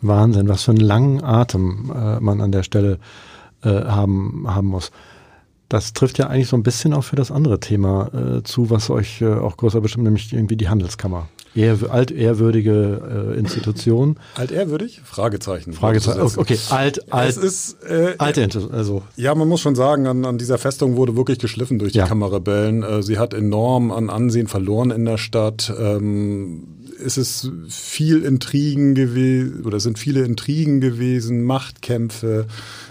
Wahnsinn, 0.00 0.48
was 0.48 0.64
für 0.64 0.72
einen 0.72 0.80
langen 0.80 1.22
Atem 1.22 1.92
äh, 1.94 2.20
man 2.20 2.40
an 2.40 2.50
der 2.52 2.62
Stelle 2.62 2.98
äh, 3.62 3.68
haben, 3.68 4.44
haben 4.48 4.68
muss. 4.68 4.90
Das 5.68 5.92
trifft 5.92 6.18
ja 6.18 6.28
eigentlich 6.28 6.48
so 6.48 6.56
ein 6.56 6.62
bisschen 6.62 6.94
auch 6.94 7.04
für 7.04 7.16
das 7.16 7.30
andere 7.30 7.60
Thema 7.60 8.10
äh, 8.38 8.42
zu, 8.42 8.70
was 8.70 8.88
euch 8.90 9.20
äh, 9.20 9.26
auch 9.34 9.56
größer 9.58 9.80
bestimmt, 9.82 10.04
nämlich 10.04 10.32
irgendwie 10.32 10.56
die 10.56 10.68
Handelskammer. 10.68 11.28
ehr, 11.54 11.76
altehrwürdige 11.90 13.32
äh, 13.34 13.38
Institution. 13.38 14.16
Altehrwürdig? 14.34 15.02
Fragezeichen. 15.04 15.72
Fragezeichen. 15.74 16.20
Also 16.20 16.40
Okay, 16.40 16.58
alt, 16.70 17.12
alt, 17.12 17.28
Es 17.28 17.36
ist, 17.36 17.82
äh, 17.84 18.14
alte. 18.18 18.48
Also 18.72 19.02
Ja, 19.16 19.34
man 19.34 19.46
muss 19.48 19.60
schon 19.60 19.74
sagen, 19.74 20.06
an, 20.06 20.24
an 20.24 20.38
dieser 20.38 20.56
Festung 20.58 20.96
wurde 20.96 21.16
wirklich 21.16 21.38
geschliffen 21.38 21.78
durch 21.78 21.92
die 21.92 21.98
Ja. 21.98 22.06
Kammerrebellen. 22.06 22.82
Äh, 22.82 23.02
sie 23.02 23.18
hat 23.18 23.34
enorm 23.34 23.90
an 23.90 24.08
Ansehen 24.08 24.46
verloren 24.46 24.90
in 24.90 25.04
der 25.04 25.18
Stadt. 25.18 25.72
Ähm, 25.78 26.64
es 27.04 27.16
ist 27.16 27.52
viel 27.68 28.24
Intrigen 28.24 28.94
gewesen, 28.94 29.64
oder 29.64 29.76
es 29.76 29.84
sind 29.84 29.98
viele 29.98 30.22
Intrigen 30.24 30.80
gewesen, 30.80 31.44
Machtkämpfe. 31.44 32.46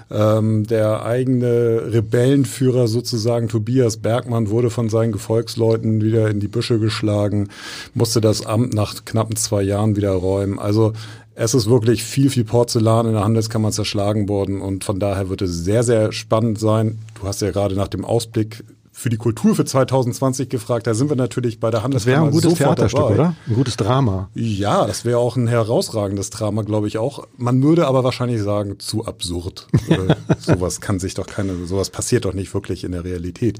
Ähm, 0.09 0.65
der 0.65 1.03
eigene 1.03 1.91
Rebellenführer 1.91 2.87
sozusagen, 2.87 3.49
Tobias 3.49 3.97
Bergmann, 3.97 4.49
wurde 4.49 4.69
von 4.69 4.89
seinen 4.89 5.11
Gefolgsleuten 5.11 6.01
wieder 6.01 6.29
in 6.29 6.39
die 6.39 6.47
Büsche 6.47 6.79
geschlagen, 6.79 7.49
musste 7.93 8.21
das 8.21 8.45
Amt 8.45 8.73
nach 8.73 9.03
knappen 9.03 9.35
zwei 9.35 9.63
Jahren 9.63 9.95
wieder 9.95 10.11
räumen. 10.11 10.59
Also 10.59 10.93
es 11.35 11.53
ist 11.53 11.69
wirklich 11.69 12.03
viel, 12.03 12.29
viel 12.29 12.45
Porzellan 12.45 13.05
in 13.05 13.13
der 13.13 13.23
Handelskammer 13.23 13.71
zerschlagen 13.71 14.27
worden 14.27 14.59
und 14.59 14.83
von 14.83 14.99
daher 14.99 15.29
wird 15.29 15.43
es 15.43 15.63
sehr, 15.63 15.83
sehr 15.83 16.11
spannend 16.11 16.59
sein. 16.59 16.97
Du 17.19 17.27
hast 17.27 17.41
ja 17.41 17.51
gerade 17.51 17.75
nach 17.75 17.89
dem 17.89 18.05
Ausblick 18.05 18.63
für 18.97 19.09
die 19.09 19.17
Kultur 19.17 19.53
für 19.53 19.63
2020 19.63 20.49
gefragt. 20.49 20.87
Da 20.87 20.95
sind 20.95 21.11
wir 21.11 21.15
natürlich 21.15 21.59
bei 21.59 21.69
der 21.69 21.87
das 21.87 22.07
wäre 22.07 22.17
Handelskammer 22.17 22.25
ein 22.25 22.31
gutes 22.31 22.53
Theaterstück, 22.55 22.99
dabei. 22.99 23.13
oder? 23.13 23.35
Ein 23.47 23.53
gutes 23.53 23.77
Drama. 23.77 24.31
Ja, 24.33 24.87
das 24.87 25.05
wäre 25.05 25.19
auch 25.19 25.35
ein 25.35 25.45
herausragendes 25.45 26.31
Drama, 26.31 26.63
glaube 26.63 26.87
ich 26.87 26.97
auch. 26.97 27.27
Man 27.37 27.61
würde 27.61 27.85
aber 27.85 28.03
wahrscheinlich 28.03 28.41
sagen, 28.41 28.79
zu 28.79 29.05
absurd. 29.05 29.67
Äh, 29.87 30.15
sowas 30.39 30.81
kann 30.81 30.97
sich 30.97 31.13
doch 31.13 31.27
keine, 31.27 31.67
sowas 31.67 31.91
passiert 31.91 32.25
doch 32.25 32.33
nicht 32.33 32.51
wirklich 32.55 32.83
in 32.83 32.91
der 32.91 33.03
Realität. 33.03 33.59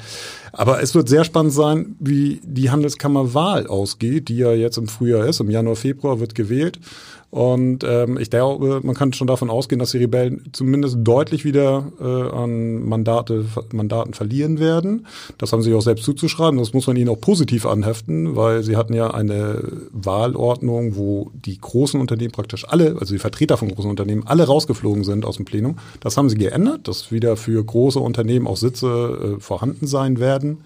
Aber 0.53 0.81
es 0.81 0.95
wird 0.95 1.07
sehr 1.07 1.23
spannend 1.23 1.53
sein, 1.53 1.95
wie 1.99 2.41
die 2.43 2.71
Handelskammerwahl 2.71 3.67
ausgeht, 3.67 4.29
die 4.29 4.37
ja 4.37 4.53
jetzt 4.53 4.79
im 4.79 4.87
Frühjahr 4.87 5.27
ist. 5.27 5.39
Im 5.39 5.51
Januar, 5.51 5.75
Februar 5.75 6.19
wird 6.19 6.33
gewählt. 6.33 6.79
Und 7.29 7.83
ähm, 7.83 8.17
ich 8.17 8.29
glaube, 8.29 8.79
man 8.83 8.95
kann 8.95 9.11
schon 9.11 9.27
davon 9.27 9.49
ausgehen, 9.49 9.79
dass 9.79 9.91
die 9.91 9.97
Rebellen 9.97 10.45
zumindest 10.53 10.99
deutlich 11.01 11.43
wieder 11.43 11.91
äh, 11.99 12.35
an 12.35 12.87
Mandate, 12.87 13.45
Mandaten 13.73 14.13
verlieren 14.13 14.59
werden. 14.59 15.05
Das 15.37 15.51
haben 15.51 15.61
sie 15.61 15.73
auch 15.73 15.81
selbst 15.81 16.05
zuzuschreiben. 16.05 16.57
Das 16.57 16.73
muss 16.73 16.87
man 16.87 16.95
ihnen 16.95 17.09
auch 17.09 17.19
positiv 17.19 17.65
anheften, 17.65 18.37
weil 18.37 18.63
sie 18.63 18.77
hatten 18.77 18.93
ja 18.93 19.11
eine 19.11 19.61
Wahlordnung, 19.91 20.95
wo 20.95 21.29
die 21.33 21.59
großen 21.59 21.99
Unternehmen 21.99 22.31
praktisch 22.31 22.65
alle, 22.67 22.95
also 22.97 23.13
die 23.13 23.19
Vertreter 23.19 23.57
von 23.57 23.67
großen 23.69 23.89
Unternehmen, 23.89 24.25
alle 24.25 24.45
rausgeflogen 24.45 25.03
sind 25.03 25.25
aus 25.25 25.35
dem 25.35 25.43
Plenum. 25.43 25.79
Das 25.99 26.15
haben 26.15 26.29
sie 26.29 26.37
geändert, 26.37 26.87
dass 26.87 27.11
wieder 27.11 27.35
für 27.35 27.61
große 27.61 27.99
Unternehmen 27.99 28.47
auch 28.47 28.57
Sitze 28.57 29.35
äh, 29.37 29.41
vorhanden 29.41 29.85
sein 29.85 30.19
werden. 30.19 30.59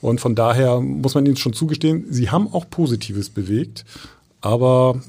Und 0.00 0.20
von 0.20 0.36
daher 0.36 0.80
muss 0.80 1.16
man 1.16 1.26
ihnen 1.26 1.36
schon 1.36 1.54
zugestehen, 1.54 2.04
sie 2.08 2.30
haben 2.30 2.46
auch 2.52 2.70
Positives 2.70 3.30
bewegt. 3.30 3.84
Aber 4.40 5.00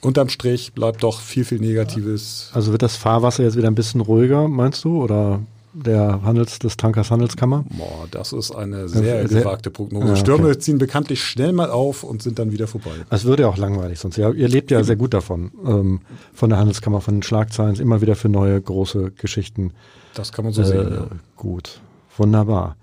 unterm 0.00 0.28
Strich 0.28 0.72
bleibt 0.72 1.02
doch 1.02 1.20
viel, 1.20 1.44
viel 1.44 1.58
Negatives. 1.60 2.50
Also 2.54 2.72
wird 2.72 2.82
das 2.82 2.96
Fahrwasser 2.96 3.42
jetzt 3.44 3.56
wieder 3.56 3.68
ein 3.68 3.74
bisschen 3.74 4.00
ruhiger, 4.00 4.48
meinst 4.48 4.84
du? 4.84 5.02
Oder 5.02 5.40
der 5.72 6.20
Handels, 6.24 6.58
des 6.58 6.76
Tankers 6.76 7.10
Handelskammer? 7.12 7.64
Boah, 7.70 8.08
das 8.10 8.32
ist 8.32 8.50
eine 8.50 8.88
sehr 8.88 9.28
sehr- 9.28 9.42
gewagte 9.42 9.70
Prognose. 9.70 10.06
Ja, 10.06 10.12
okay. 10.12 10.20
Stürme 10.20 10.58
ziehen 10.58 10.78
bekanntlich 10.78 11.22
schnell 11.22 11.52
mal 11.52 11.70
auf 11.70 12.02
und 12.02 12.22
sind 12.22 12.38
dann 12.40 12.50
wieder 12.50 12.66
vorbei. 12.66 12.90
Es 13.08 13.24
würde 13.24 13.44
ja 13.44 13.48
auch 13.48 13.56
langweilig 13.56 14.00
sonst. 14.00 14.16
Ja, 14.16 14.30
ihr 14.30 14.48
lebt 14.48 14.70
ja 14.72 14.82
sehr 14.82 14.96
gut 14.96 15.14
davon, 15.14 15.52
ähm, 15.64 16.00
von 16.34 16.50
der 16.50 16.58
Handelskammer, 16.58 17.00
von 17.00 17.14
den 17.16 17.22
Schlagzeilen, 17.22 17.76
immer 17.76 18.00
wieder 18.00 18.16
für 18.16 18.28
neue 18.28 18.60
große 18.60 19.12
Geschichten. 19.12 19.72
Das 20.14 20.32
kann 20.32 20.44
man 20.44 20.52
so 20.54 20.64
sehen. 20.64 20.90
Äh, 20.92 20.94
Ja. 20.96 21.06
Gut, 21.36 21.80
wunderbar. 22.16 22.76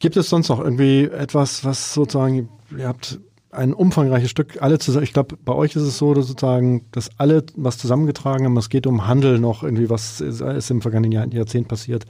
Gibt 0.00 0.16
es 0.18 0.28
sonst 0.28 0.48
noch 0.50 0.60
irgendwie 0.60 1.04
etwas, 1.04 1.64
was 1.64 1.94
sozusagen, 1.94 2.48
ihr 2.76 2.88
habt 2.88 3.20
ein 3.54 3.72
umfangreiches 3.72 4.30
Stück, 4.30 4.60
alle 4.60 4.78
zusammen, 4.78 5.04
ich 5.04 5.12
glaube, 5.12 5.36
bei 5.44 5.52
euch 5.52 5.76
ist 5.76 5.82
es 5.82 5.98
so, 5.98 6.14
dass 6.14 6.26
sozusagen, 6.26 6.86
dass 6.92 7.10
alle 7.18 7.44
was 7.56 7.78
zusammengetragen 7.78 8.46
haben. 8.46 8.56
Es 8.56 8.68
geht 8.68 8.86
um 8.86 9.06
Handel 9.06 9.38
noch, 9.38 9.62
irgendwie, 9.62 9.90
was 9.90 10.20
ist, 10.20 10.40
ist 10.40 10.70
im 10.70 10.82
vergangenen 10.82 11.12
Jahr, 11.12 11.26
Jahrzehnt 11.26 11.68
passiert. 11.68 12.04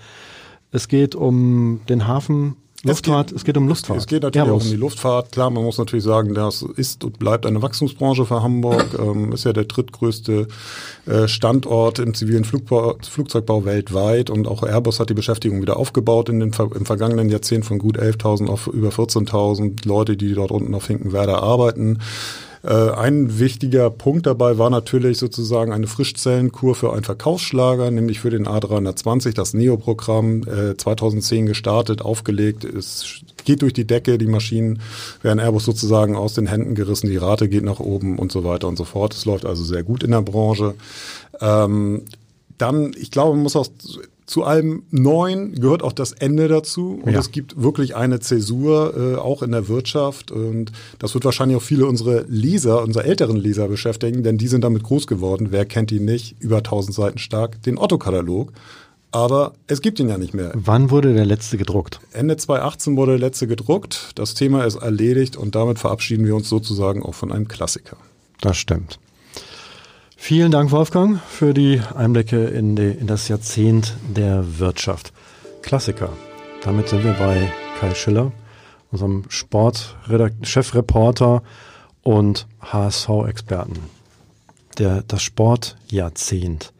Es 0.70 0.88
geht 0.88 1.14
um 1.14 1.80
den 1.88 2.06
Hafen, 2.08 2.56
Luftfahrt, 2.84 3.32
es 3.32 3.44
geht, 3.44 3.56
um 3.56 3.66
Luftfahrt. 3.66 3.98
Es 3.98 4.06
geht 4.06 4.22
natürlich 4.22 4.46
Airbus. 4.46 4.62
auch 4.62 4.66
um 4.66 4.70
die 4.70 4.76
Luftfahrt. 4.76 5.32
Klar, 5.32 5.50
man 5.50 5.64
muss 5.64 5.78
natürlich 5.78 6.04
sagen, 6.04 6.34
das 6.34 6.62
ist 6.62 7.02
und 7.02 7.18
bleibt 7.18 7.46
eine 7.46 7.62
Wachstumsbranche 7.62 8.26
für 8.26 8.42
Hamburg. 8.42 8.86
ähm, 8.98 9.32
ist 9.32 9.44
ja 9.44 9.52
der 9.52 9.64
drittgrößte 9.64 10.48
äh, 11.06 11.26
Standort 11.26 11.98
im 11.98 12.14
zivilen 12.14 12.44
Flugbau, 12.44 12.96
Flugzeugbau 13.02 13.64
weltweit. 13.64 14.28
Und 14.28 14.46
auch 14.46 14.62
Airbus 14.62 15.00
hat 15.00 15.10
die 15.10 15.14
Beschäftigung 15.14 15.62
wieder 15.62 15.78
aufgebaut 15.78 16.28
in 16.28 16.40
den, 16.40 16.52
im 16.52 16.86
vergangenen 16.86 17.30
Jahrzehnt 17.30 17.64
von 17.64 17.78
gut 17.78 17.98
11.000 17.98 18.48
auf 18.48 18.66
über 18.66 18.90
14.000 18.90 19.86
Leute, 19.88 20.16
die 20.16 20.34
dort 20.34 20.50
unten 20.50 20.74
auf 20.74 20.84
Finkenwerder 20.84 21.42
arbeiten. 21.42 22.00
Äh, 22.64 22.90
ein 22.92 23.38
wichtiger 23.38 23.90
Punkt 23.90 24.26
dabei 24.26 24.56
war 24.56 24.70
natürlich 24.70 25.18
sozusagen 25.18 25.72
eine 25.72 25.86
Frischzellenkur 25.86 26.74
für 26.74 26.94
einen 26.94 27.04
Verkaufsschlager, 27.04 27.90
nämlich 27.90 28.20
für 28.20 28.30
den 28.30 28.46
A320, 28.46 29.34
das 29.34 29.52
Neo-Programm, 29.52 30.44
äh, 30.44 30.76
2010 30.76 31.44
gestartet, 31.44 32.00
aufgelegt. 32.00 32.64
Es 32.64 33.20
geht 33.44 33.60
durch 33.60 33.74
die 33.74 33.86
Decke, 33.86 34.16
die 34.16 34.26
Maschinen 34.26 34.80
werden 35.20 35.40
Airbus 35.40 35.66
sozusagen 35.66 36.16
aus 36.16 36.32
den 36.32 36.46
Händen 36.46 36.74
gerissen, 36.74 37.10
die 37.10 37.18
Rate 37.18 37.50
geht 37.50 37.64
nach 37.64 37.80
oben 37.80 38.18
und 38.18 38.32
so 38.32 38.44
weiter 38.44 38.66
und 38.66 38.78
so 38.78 38.84
fort. 38.84 39.12
Es 39.12 39.26
läuft 39.26 39.44
also 39.44 39.62
sehr 39.62 39.82
gut 39.82 40.02
in 40.02 40.12
der 40.12 40.22
Branche. 40.22 40.74
Ähm, 41.42 42.04
dann, 42.56 42.94
ich 42.98 43.10
glaube, 43.10 43.34
man 43.34 43.42
muss 43.42 43.56
auch 43.56 43.66
zu 44.26 44.42
allem 44.44 44.84
Neuen 44.90 45.54
gehört 45.60 45.82
auch 45.82 45.92
das 45.92 46.12
Ende 46.12 46.48
dazu. 46.48 47.00
Und 47.02 47.12
Ja. 47.12 47.20
es 47.20 47.30
gibt 47.30 47.60
wirklich 47.62 47.94
eine 47.94 48.20
Zäsur, 48.20 48.94
äh, 48.96 49.14
auch 49.16 49.42
in 49.42 49.50
der 49.52 49.68
Wirtschaft. 49.68 50.30
Und 50.30 50.72
das 50.98 51.12
wird 51.14 51.24
wahrscheinlich 51.24 51.56
auch 51.58 51.62
viele 51.62 51.86
unsere 51.86 52.24
Leser, 52.28 52.82
unsere 52.82 53.04
älteren 53.04 53.36
Leser 53.36 53.68
beschäftigen, 53.68 54.22
denn 54.22 54.38
die 54.38 54.48
sind 54.48 54.64
damit 54.64 54.82
groß 54.82 55.06
geworden. 55.06 55.48
Wer 55.50 55.66
kennt 55.66 55.92
ihn 55.92 56.04
nicht? 56.06 56.36
Über 56.40 56.62
1000 56.62 56.94
Seiten 56.94 57.18
stark. 57.18 57.62
Den 57.62 57.76
Otto-Katalog. 57.78 58.52
Aber 59.10 59.52
es 59.68 59.80
gibt 59.80 60.00
ihn 60.00 60.08
ja 60.08 60.18
nicht 60.18 60.34
mehr. 60.34 60.50
Wann 60.54 60.90
wurde 60.90 61.14
der 61.14 61.24
letzte 61.24 61.56
gedruckt? 61.56 62.00
Ende 62.12 62.36
2018 62.36 62.96
wurde 62.96 63.12
der 63.12 63.20
letzte 63.20 63.46
gedruckt. 63.46 64.10
Das 64.16 64.34
Thema 64.34 64.64
ist 64.64 64.74
erledigt 64.76 65.36
und 65.36 65.54
damit 65.54 65.78
verabschieden 65.78 66.26
wir 66.26 66.34
uns 66.34 66.48
sozusagen 66.48 67.00
auch 67.02 67.14
von 67.14 67.30
einem 67.30 67.46
Klassiker. 67.46 67.96
Das 68.40 68.56
stimmt. 68.56 68.98
Vielen 70.26 70.50
Dank, 70.50 70.70
Wolfgang, 70.70 71.20
für 71.20 71.52
die 71.52 71.82
Einblicke 71.94 72.46
in, 72.46 72.76
die, 72.76 72.92
in 72.92 73.06
das 73.06 73.28
Jahrzehnt 73.28 73.94
der 74.08 74.58
Wirtschaft. 74.58 75.12
Klassiker. 75.60 76.08
Damit 76.62 76.88
sind 76.88 77.04
wir 77.04 77.12
bei 77.12 77.52
Kai 77.78 77.92
Schiller, 77.92 78.32
unserem 78.90 79.24
Sportchefreporter 79.28 81.42
und 82.02 82.46
HSV-Experten. 82.62 83.80
Das 84.76 85.22
Sportjahrzehnt. 85.22 86.72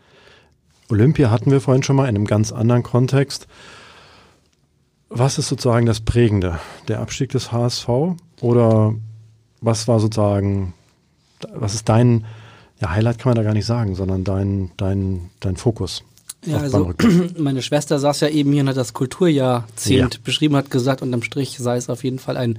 Olympia 0.88 1.30
hatten 1.30 1.50
wir 1.50 1.60
vorhin 1.60 1.82
schon 1.82 1.96
mal 1.96 2.08
in 2.08 2.16
einem 2.16 2.24
ganz 2.24 2.50
anderen 2.50 2.82
Kontext. 2.82 3.46
Was 5.10 5.36
ist 5.36 5.48
sozusagen 5.48 5.84
das 5.84 6.00
Prägende? 6.00 6.60
Der 6.88 7.00
Abstieg 7.00 7.32
des 7.32 7.52
HSV 7.52 7.90
oder 8.40 8.94
was 9.60 9.86
war 9.86 10.00
sozusagen, 10.00 10.72
was 11.52 11.74
ist 11.74 11.90
dein, 11.90 12.24
ja, 12.80 12.90
Highlight 12.90 13.18
kann 13.18 13.30
man 13.30 13.36
da 13.36 13.42
gar 13.42 13.54
nicht 13.54 13.66
sagen, 13.66 13.94
sondern 13.94 14.24
dein, 14.24 14.70
dein, 14.76 15.30
dein 15.40 15.56
Fokus? 15.56 16.02
Ja, 16.44 16.58
also 16.58 16.92
meine 17.38 17.62
Schwester 17.62 17.98
saß 17.98 18.20
ja 18.20 18.28
eben 18.28 18.52
hier 18.52 18.62
und 18.62 18.68
hat 18.68 18.76
das 18.76 18.92
Kulturjahrzehnt 18.92 20.14
Ja. 20.14 20.20
beschrieben, 20.22 20.56
hat 20.56 20.70
gesagt, 20.70 21.00
unterm 21.02 21.22
Strich 21.22 21.56
sei 21.58 21.76
es 21.76 21.88
auf 21.88 22.04
jeden 22.04 22.18
Fall 22.18 22.36
ein 22.36 22.58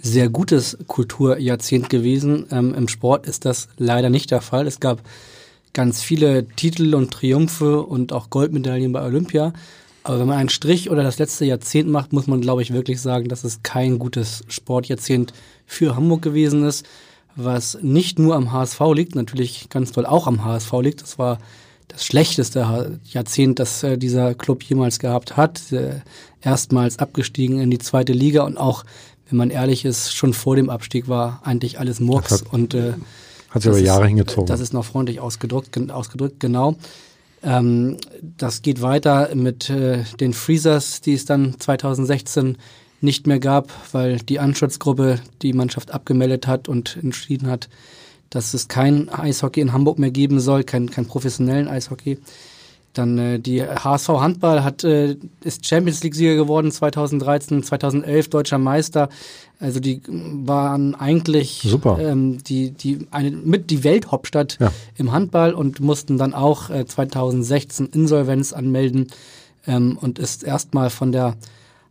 sehr 0.00 0.28
gutes 0.28 0.76
Kulturjahrzehnt 0.86 1.88
gewesen. 1.90 2.46
Ähm, 2.50 2.74
Im 2.74 2.86
Sport 2.88 3.26
ist 3.26 3.44
das 3.44 3.68
leider 3.78 4.10
nicht 4.10 4.30
der 4.30 4.42
Fall. 4.42 4.66
Es 4.66 4.78
gab 4.78 5.00
ganz 5.72 6.02
viele 6.02 6.46
Titel 6.46 6.94
und 6.94 7.10
Triumphe 7.10 7.82
und 7.82 8.12
auch 8.12 8.30
Goldmedaillen 8.30 8.92
bei 8.92 9.02
Olympia. 9.04 9.52
Aber 10.04 10.20
wenn 10.20 10.28
man 10.28 10.38
einen 10.38 10.48
Strich 10.50 10.90
oder 10.90 11.02
das 11.02 11.18
letzte 11.18 11.44
Jahrzehnt 11.46 11.88
macht, 11.88 12.12
muss 12.12 12.28
man, 12.28 12.40
glaube 12.40 12.62
ich, 12.62 12.72
wirklich 12.72 13.00
sagen, 13.00 13.28
dass 13.28 13.42
es 13.42 13.62
kein 13.64 13.98
gutes 13.98 14.44
Sportjahrzehnt 14.48 15.32
für 15.66 15.96
Hamburg 15.96 16.22
gewesen 16.22 16.64
ist, 16.64 16.86
was 17.36 17.78
nicht 17.82 18.18
nur 18.18 18.34
am 18.34 18.52
HSV 18.52 18.80
liegt, 18.94 19.14
natürlich 19.14 19.68
ganz 19.68 19.92
toll 19.92 20.06
auch 20.06 20.26
am 20.26 20.44
HSV 20.44 20.72
liegt. 20.80 21.02
Das 21.02 21.18
war 21.18 21.38
das 21.88 22.04
schlechteste 22.04 22.98
Jahrzehnt, 23.04 23.58
das 23.58 23.82
äh, 23.82 23.96
dieser 23.96 24.34
Club 24.34 24.62
jemals 24.64 24.98
gehabt 24.98 25.36
hat. 25.36 25.72
Äh, 25.72 26.00
erstmals 26.40 26.98
abgestiegen 26.98 27.60
in 27.60 27.70
die 27.70 27.78
zweite 27.78 28.12
Liga 28.12 28.42
und 28.44 28.56
auch, 28.56 28.84
wenn 29.28 29.36
man 29.36 29.50
ehrlich 29.50 29.84
ist, 29.84 30.14
schon 30.14 30.32
vor 30.32 30.56
dem 30.56 30.70
Abstieg 30.70 31.08
war 31.08 31.40
eigentlich 31.44 31.78
alles 31.78 32.00
Murks 32.00 32.32
hat- 32.32 32.52
und 32.52 32.74
äh, 32.74 32.94
Hat 33.50 33.62
sich 33.62 33.70
über 33.70 33.78
Jahre 33.78 34.02
ist, 34.02 34.08
hingezogen. 34.08 34.46
Das 34.46 34.60
ist 34.60 34.72
noch 34.72 34.84
freundlich 34.84 35.20
ausgedrückt, 35.20 35.78
ausgedrückt 35.90 36.40
genau. 36.40 36.76
Ähm, 37.42 37.98
das 38.38 38.62
geht 38.62 38.80
weiter 38.80 39.34
mit 39.34 39.68
äh, 39.70 40.04
den 40.20 40.32
Freezers, 40.32 41.00
die 41.00 41.14
es 41.14 41.24
dann 41.24 41.58
2016 41.58 42.56
nicht 43.06 43.26
mehr 43.26 43.38
gab, 43.40 43.72
weil 43.92 44.18
die 44.18 44.38
Anschutzgruppe 44.38 45.20
die 45.40 45.54
Mannschaft 45.54 45.92
abgemeldet 45.92 46.46
hat 46.46 46.68
und 46.68 46.98
entschieden 47.02 47.48
hat, 47.48 47.70
dass 48.28 48.52
es 48.52 48.68
kein 48.68 49.08
Eishockey 49.08 49.60
in 49.62 49.72
Hamburg 49.72 49.98
mehr 49.98 50.10
geben 50.10 50.40
soll, 50.40 50.64
kein, 50.64 50.90
kein 50.90 51.06
professionellen 51.06 51.68
Eishockey. 51.68 52.18
Dann 52.92 53.18
äh, 53.18 53.38
die 53.38 53.62
HSV 53.62 54.08
Handball 54.08 54.64
hat 54.64 54.82
äh, 54.82 55.16
ist 55.42 55.66
Champions 55.66 56.02
League 56.02 56.14
Sieger 56.14 56.34
geworden 56.34 56.70
2013, 56.70 57.62
2011 57.62 58.28
deutscher 58.28 58.58
Meister. 58.58 59.08
Also 59.60 59.80
die 59.80 60.00
waren 60.08 60.94
eigentlich 60.94 61.60
Super. 61.62 61.98
Ähm, 62.00 62.42
die 62.42 62.70
die 62.70 63.06
eine 63.10 63.30
mit 63.30 63.70
die 63.70 63.84
Welthauptstadt 63.84 64.56
Ja. 64.60 64.72
im 64.96 65.12
Handball 65.12 65.52
und 65.54 65.80
mussten 65.80 66.16
dann 66.18 66.34
auch 66.34 66.70
äh, 66.70 66.86
2016 66.86 67.86
Insolvenz 67.92 68.52
anmelden 68.52 69.08
ähm, 69.66 69.98
und 70.00 70.18
ist 70.18 70.42
erstmal 70.42 70.88
von 70.90 71.12
der 71.12 71.36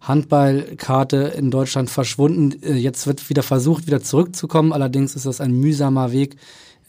Handballkarte 0.01 1.17
in 1.37 1.51
Deutschland 1.51 1.89
verschwunden. 1.89 2.61
Äh, 2.63 2.73
jetzt 2.73 3.07
wird 3.07 3.29
wieder 3.29 3.43
versucht, 3.43 3.87
wieder 3.87 4.01
zurückzukommen. 4.01 4.73
Allerdings 4.73 5.15
ist 5.15 5.25
das 5.25 5.41
ein 5.41 5.51
mühsamer 5.59 6.11
Weg. 6.11 6.35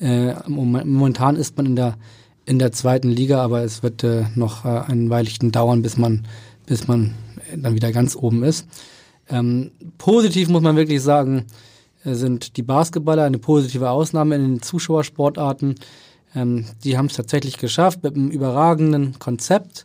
Äh, 0.01 0.35
mom- 0.49 0.87
momentan 0.87 1.37
ist 1.37 1.57
man 1.57 1.67
in 1.67 1.77
der 1.77 1.97
in 2.45 2.61
der 2.61 2.71
zweiten 2.71 3.09
Liga, 3.09 3.43
aber 3.43 3.65
es 3.65 3.83
wird 3.83 4.05
äh, 4.05 4.27
noch 4.37 4.65
ein 4.65 5.11
Weilchen 5.11 5.51
dauern, 5.51 5.83
bis 5.83 5.97
man 5.97 6.27
bis 6.67 6.87
man 6.87 7.15
dann 7.57 7.75
wieder 7.75 7.93
ganz 7.93 8.15
oben 8.15 8.45
ist. 8.45 8.67
Ähm, 9.29 9.73
positiv 9.99 10.49
muss 10.49 10.63
man 10.63 10.77
wirklich 10.77 11.03
sagen, 11.03 11.47
sind 12.05 12.57
die 12.57 12.63
Basketballer 12.63 13.25
eine 13.25 13.39
positive 13.39 13.91
Ausnahme 13.91 14.37
in 14.37 14.43
den 14.43 14.63
Zuschauersportarten. 14.63 15.75
Ähm, 16.37 16.67
die 16.85 16.97
haben 16.97 17.07
es 17.07 17.15
tatsächlich 17.15 17.59
geschafft 17.59 18.05
mit 18.05 18.15
einem 18.15 18.31
überragenden 18.31 19.19
Konzept, 19.19 19.85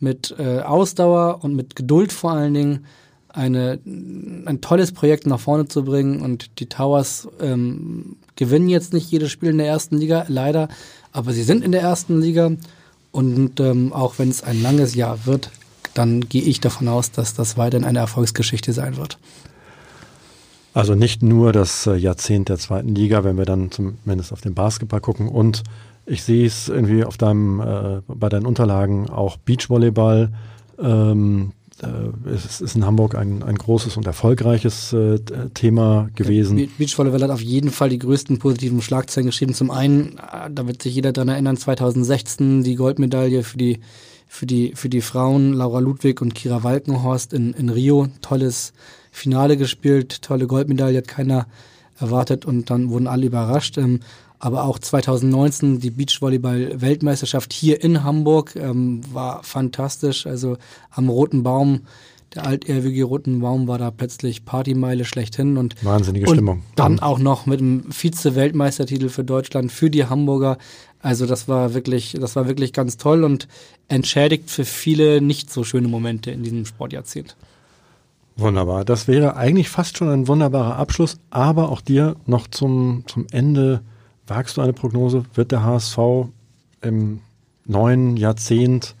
mit 0.00 0.34
äh, 0.38 0.60
Ausdauer 0.60 1.40
und 1.42 1.54
mit 1.54 1.76
Geduld 1.76 2.12
vor 2.12 2.32
allen 2.32 2.54
Dingen 2.54 2.86
eine, 3.28 3.78
ein 3.84 4.60
tolles 4.60 4.92
Projekt 4.92 5.26
nach 5.26 5.40
vorne 5.40 5.68
zu 5.68 5.84
bringen. 5.84 6.20
Und 6.22 6.58
die 6.60 6.66
Towers 6.66 7.28
ähm, 7.40 8.16
gewinnen 8.36 8.68
jetzt 8.68 8.92
nicht 8.92 9.10
jedes 9.10 9.30
Spiel 9.30 9.50
in 9.50 9.58
der 9.58 9.66
ersten 9.66 9.98
Liga, 9.98 10.24
leider, 10.28 10.68
aber 11.12 11.32
sie 11.32 11.42
sind 11.42 11.64
in 11.64 11.72
der 11.72 11.82
ersten 11.82 12.20
Liga. 12.20 12.52
Und 13.10 13.60
ähm, 13.60 13.92
auch 13.92 14.18
wenn 14.18 14.28
es 14.28 14.42
ein 14.42 14.62
langes 14.62 14.94
Jahr 14.94 15.26
wird, 15.26 15.50
dann 15.94 16.28
gehe 16.28 16.42
ich 16.42 16.60
davon 16.60 16.88
aus, 16.88 17.10
dass 17.10 17.34
das 17.34 17.56
weiterhin 17.56 17.86
eine 17.86 17.98
Erfolgsgeschichte 17.98 18.72
sein 18.72 18.96
wird. 18.96 19.18
Also 20.74 20.94
nicht 20.94 21.22
nur 21.22 21.52
das 21.52 21.86
äh, 21.86 21.96
Jahrzehnt 21.96 22.48
der 22.48 22.58
zweiten 22.58 22.94
Liga, 22.94 23.24
wenn 23.24 23.36
wir 23.36 23.46
dann 23.46 23.70
zumindest 23.70 24.32
auf 24.32 24.40
den 24.40 24.54
Basketball 24.54 25.00
gucken. 25.00 25.28
Und 25.28 25.64
ich 26.08 26.22
sehe 26.22 26.46
es 26.46 26.68
irgendwie 26.68 27.04
auf 27.04 27.16
deinem, 27.16 27.60
äh, 27.60 28.00
bei 28.08 28.28
deinen 28.28 28.46
Unterlagen 28.46 29.08
auch 29.10 29.36
Beachvolleyball. 29.36 30.30
Ähm, 30.80 31.52
äh, 31.82 32.28
es 32.30 32.60
ist 32.60 32.74
in 32.76 32.84
Hamburg 32.86 33.14
ein, 33.14 33.42
ein 33.42 33.54
großes 33.56 33.96
und 33.96 34.06
erfolgreiches 34.06 34.92
äh, 34.92 35.18
Thema 35.54 36.08
gewesen. 36.14 36.56
Be- 36.56 36.68
Beachvolleyball 36.78 37.22
hat 37.22 37.30
auf 37.30 37.40
jeden 37.42 37.70
Fall 37.70 37.88
die 37.88 37.98
größten 37.98 38.38
positiven 38.38 38.80
Schlagzeilen 38.82 39.26
geschrieben. 39.26 39.54
Zum 39.54 39.70
einen, 39.70 40.18
äh, 40.18 40.50
da 40.52 40.66
wird 40.66 40.82
sich 40.82 40.94
jeder 40.94 41.12
daran 41.12 41.28
erinnern, 41.28 41.56
2016 41.56 42.62
die 42.64 42.74
Goldmedaille 42.76 43.42
für 43.42 43.58
die, 43.58 43.80
für 44.26 44.46
die, 44.46 44.72
für 44.74 44.88
die 44.88 45.00
Frauen, 45.00 45.52
Laura 45.52 45.78
Ludwig 45.80 46.20
und 46.20 46.34
Kira 46.34 46.62
Walkenhorst 46.64 47.32
in, 47.32 47.52
in 47.52 47.68
Rio. 47.68 48.08
Tolles 48.22 48.72
Finale 49.10 49.56
gespielt, 49.56 50.22
tolle 50.22 50.46
Goldmedaille, 50.46 50.98
hat 50.98 51.08
keiner 51.08 51.46
erwartet 51.98 52.44
und 52.44 52.70
dann 52.70 52.90
wurden 52.90 53.06
alle 53.08 53.26
überrascht. 53.26 53.78
Ähm, 53.78 54.00
aber 54.38 54.64
auch 54.64 54.78
2019 54.78 55.80
die 55.80 55.90
Beachvolleyball-Weltmeisterschaft 55.90 57.52
hier 57.52 57.82
in 57.82 58.04
Hamburg 58.04 58.54
ähm, 58.56 59.00
war 59.12 59.42
fantastisch. 59.42 60.26
Also 60.26 60.56
am 60.90 61.08
Roten 61.08 61.42
Baum, 61.42 61.80
der 62.34 62.46
altehrwürdige 62.46 63.04
Roten 63.04 63.40
Baum 63.40 63.66
war 63.66 63.78
da 63.78 63.90
plötzlich 63.90 64.44
Partymeile 64.44 65.04
schlechthin 65.04 65.56
und 65.56 65.82
Wahnsinnige 65.84 66.26
und 66.26 66.36
Stimmung. 66.36 66.62
Dann 66.76 67.00
auch 67.00 67.18
noch 67.18 67.46
mit 67.46 67.60
dem 67.60 67.90
Vize-Weltmeistertitel 67.90 69.08
für 69.08 69.24
Deutschland, 69.24 69.72
für 69.72 69.90
die 69.90 70.06
Hamburger. 70.06 70.58
Also 71.00 71.26
das 71.26 71.48
war 71.48 71.74
wirklich, 71.74 72.16
das 72.20 72.36
war 72.36 72.46
wirklich 72.46 72.72
ganz 72.72 72.96
toll 72.96 73.24
und 73.24 73.48
entschädigt 73.88 74.50
für 74.50 74.64
viele 74.64 75.20
nicht 75.20 75.52
so 75.52 75.64
schöne 75.64 75.88
Momente 75.88 76.30
in 76.30 76.42
diesem 76.42 76.64
Sportjahrzehnt. 76.64 77.36
Wunderbar. 78.36 78.84
Das 78.84 79.08
wäre 79.08 79.36
eigentlich 79.36 79.68
fast 79.68 79.98
schon 79.98 80.08
ein 80.08 80.28
wunderbarer 80.28 80.76
Abschluss, 80.76 81.18
aber 81.30 81.70
auch 81.70 81.80
dir 81.80 82.14
noch 82.26 82.46
zum, 82.46 83.02
zum 83.06 83.26
Ende. 83.32 83.82
Wagst 84.28 84.58
du 84.58 84.60
eine 84.60 84.74
Prognose? 84.74 85.24
Wird 85.34 85.52
der 85.52 85.64
HSV 85.64 85.98
im 86.82 87.20
neuen 87.64 88.16
Jahrzehnt 88.18 88.94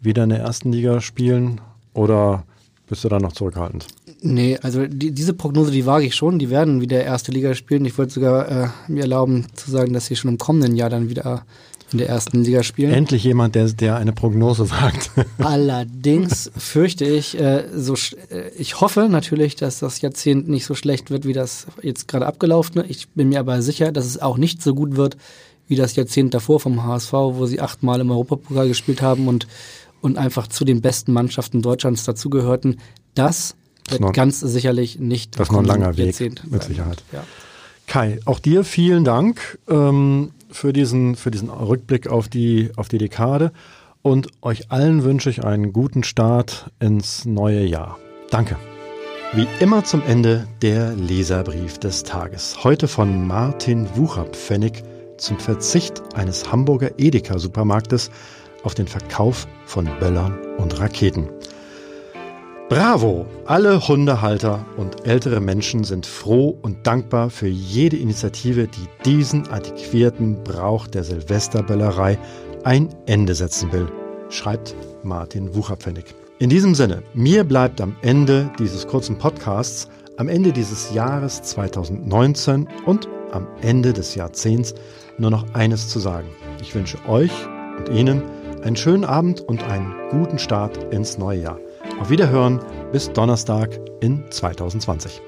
wieder 0.00 0.24
in 0.24 0.30
der 0.30 0.40
ersten 0.40 0.72
Liga 0.72 1.00
spielen 1.02 1.60
oder 1.92 2.44
bist 2.88 3.04
du 3.04 3.08
da 3.08 3.18
noch 3.18 3.32
zurückhaltend? 3.32 3.86
Nee, 4.22 4.58
also 4.62 4.86
die, 4.86 5.12
diese 5.12 5.34
Prognose, 5.34 5.70
die 5.70 5.84
wage 5.84 6.06
ich 6.06 6.14
schon. 6.14 6.38
Die 6.38 6.48
werden 6.48 6.80
wieder 6.80 7.04
erste 7.04 7.30
Liga 7.30 7.54
spielen. 7.54 7.84
Ich 7.84 7.98
wollte 7.98 8.14
sogar 8.14 8.48
äh, 8.48 8.68
mir 8.88 9.02
erlauben 9.02 9.46
zu 9.54 9.70
sagen, 9.70 9.92
dass 9.92 10.06
sie 10.06 10.16
schon 10.16 10.30
im 10.30 10.38
kommenden 10.38 10.76
Jahr 10.76 10.88
dann 10.88 11.10
wieder 11.10 11.44
in 11.92 11.98
der 11.98 12.08
ersten 12.08 12.42
Liga 12.42 12.62
spielen. 12.62 12.92
Endlich 12.92 13.22
jemand, 13.24 13.54
der, 13.54 13.68
der 13.68 13.96
eine 13.96 14.12
Prognose 14.12 14.70
wagt. 14.70 15.10
Allerdings 15.38 16.50
fürchte 16.56 17.04
ich, 17.04 17.38
äh, 17.38 17.64
so, 17.74 17.94
äh, 17.94 18.48
ich 18.56 18.80
hoffe 18.80 19.08
natürlich, 19.08 19.54
dass 19.56 19.78
das 19.78 20.00
Jahrzehnt 20.00 20.48
nicht 20.48 20.64
so 20.66 20.74
schlecht 20.74 21.10
wird, 21.10 21.26
wie 21.26 21.32
das 21.32 21.66
jetzt 21.82 22.08
gerade 22.08 22.26
abgelaufene. 22.26 22.84
Ich 22.88 23.08
bin 23.10 23.28
mir 23.28 23.40
aber 23.40 23.62
sicher, 23.62 23.92
dass 23.92 24.06
es 24.06 24.20
auch 24.20 24.36
nicht 24.38 24.62
so 24.62 24.74
gut 24.74 24.96
wird, 24.96 25.16
wie 25.68 25.76
das 25.76 25.96
Jahrzehnt 25.96 26.34
davor 26.34 26.60
vom 26.60 26.84
HSV, 26.84 27.12
wo 27.12 27.46
sie 27.46 27.60
achtmal 27.60 28.00
im 28.00 28.10
Europapokal 28.10 28.68
gespielt 28.68 29.00
haben 29.00 29.28
und, 29.28 29.46
und 30.00 30.18
einfach 30.18 30.46
zu 30.48 30.64
den 30.64 30.80
besten 30.82 31.12
Mannschaften 31.12 31.62
Deutschlands 31.62 32.04
dazugehörten. 32.04 32.78
Das 33.14 33.54
wird 33.88 34.00
noch- 34.00 34.12
ganz 34.12 34.40
sicherlich 34.40 34.98
nicht 34.98 35.38
Das 35.38 35.48
ist 35.48 35.52
noch 35.52 35.60
ein 35.60 35.64
langer 35.66 35.96
Weg, 35.96 36.06
Jahrzehnt 36.06 36.42
mit 36.50 36.62
sein. 36.62 36.70
Sicherheit. 36.72 37.02
Ja. 37.12 37.24
Kai, 37.86 38.18
auch 38.24 38.38
dir 38.40 38.64
vielen 38.64 39.04
Dank 39.04 39.58
ähm, 39.68 40.30
für, 40.54 40.72
diesen, 40.72 41.16
für 41.16 41.30
diesen 41.30 41.50
Rückblick 41.50 42.06
auf 42.06 42.28
die, 42.28 42.70
auf 42.76 42.88
die 42.88 42.98
Dekade 42.98 43.52
und 44.02 44.28
euch 44.42 44.70
allen 44.70 45.02
wünsche 45.02 45.30
ich 45.30 45.44
einen 45.44 45.72
guten 45.72 46.04
Start 46.04 46.70
ins 46.78 47.24
neue 47.24 47.64
Jahr. 47.64 47.98
Danke. 48.30 48.56
Wie 49.32 49.48
immer 49.58 49.82
zum 49.82 50.02
Ende 50.06 50.46
der 50.62 50.94
Leserbrief 50.94 51.78
des 51.78 52.04
Tages. 52.04 52.62
Heute 52.62 52.86
von 52.86 53.26
Martin 53.26 53.88
Wucherpfennig 53.96 54.84
zum 55.18 55.38
Verzicht 55.38 56.02
eines 56.14 56.52
Hamburger 56.52 56.98
Edeka-Supermarktes 56.98 58.10
auf 58.62 58.74
den 58.74 58.86
Verkauf 58.86 59.48
von 59.66 59.88
Böllern 59.98 60.38
und 60.58 60.78
Raketen. 60.78 61.28
Bravo! 62.70 63.26
Alle 63.44 63.86
Hundehalter 63.86 64.64
und 64.78 65.06
ältere 65.06 65.40
Menschen 65.40 65.84
sind 65.84 66.06
froh 66.06 66.58
und 66.62 66.86
dankbar 66.86 67.28
für 67.28 67.46
jede 67.46 67.98
Initiative, 67.98 68.66
die 68.68 68.88
diesen 69.04 69.46
antiquierten 69.48 70.42
Brauch 70.42 70.86
der 70.86 71.04
Silvesterböllerei 71.04 72.18
ein 72.64 72.88
Ende 73.04 73.34
setzen 73.34 73.70
will, 73.70 73.86
schreibt 74.30 74.74
Martin 75.02 75.54
Wucherpfennig. 75.54 76.06
In 76.38 76.48
diesem 76.48 76.74
Sinne, 76.74 77.02
mir 77.12 77.44
bleibt 77.44 77.82
am 77.82 77.96
Ende 78.00 78.50
dieses 78.58 78.86
kurzen 78.86 79.18
Podcasts, 79.18 79.90
am 80.16 80.28
Ende 80.28 80.50
dieses 80.50 80.94
Jahres 80.94 81.42
2019 81.42 82.66
und 82.86 83.08
am 83.30 83.46
Ende 83.60 83.92
des 83.92 84.14
Jahrzehnts 84.14 84.74
nur 85.18 85.30
noch 85.30 85.52
eines 85.52 85.88
zu 85.88 85.98
sagen. 85.98 86.28
Ich 86.62 86.74
wünsche 86.74 86.96
euch 87.06 87.30
und 87.76 87.90
Ihnen 87.90 88.22
einen 88.62 88.76
schönen 88.76 89.04
Abend 89.04 89.42
und 89.42 89.62
einen 89.64 89.94
guten 90.10 90.38
Start 90.38 90.94
ins 90.94 91.18
neue 91.18 91.42
Jahr. 91.42 91.58
Auf 92.00 92.10
Wiederhören 92.10 92.60
bis 92.92 93.12
Donnerstag 93.12 93.78
in 94.00 94.24
2020. 94.30 95.20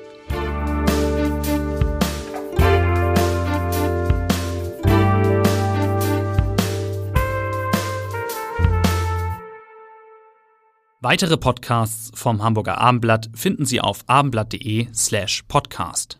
Weitere 11.00 11.36
Podcasts 11.36 12.10
vom 12.14 12.42
Hamburger 12.42 12.78
Abendblatt 12.78 13.30
finden 13.32 13.64
Sie 13.64 13.80
auf 13.80 14.02
abendblatt.de 14.08 14.88
slash 14.92 15.44
podcast. 15.46 16.18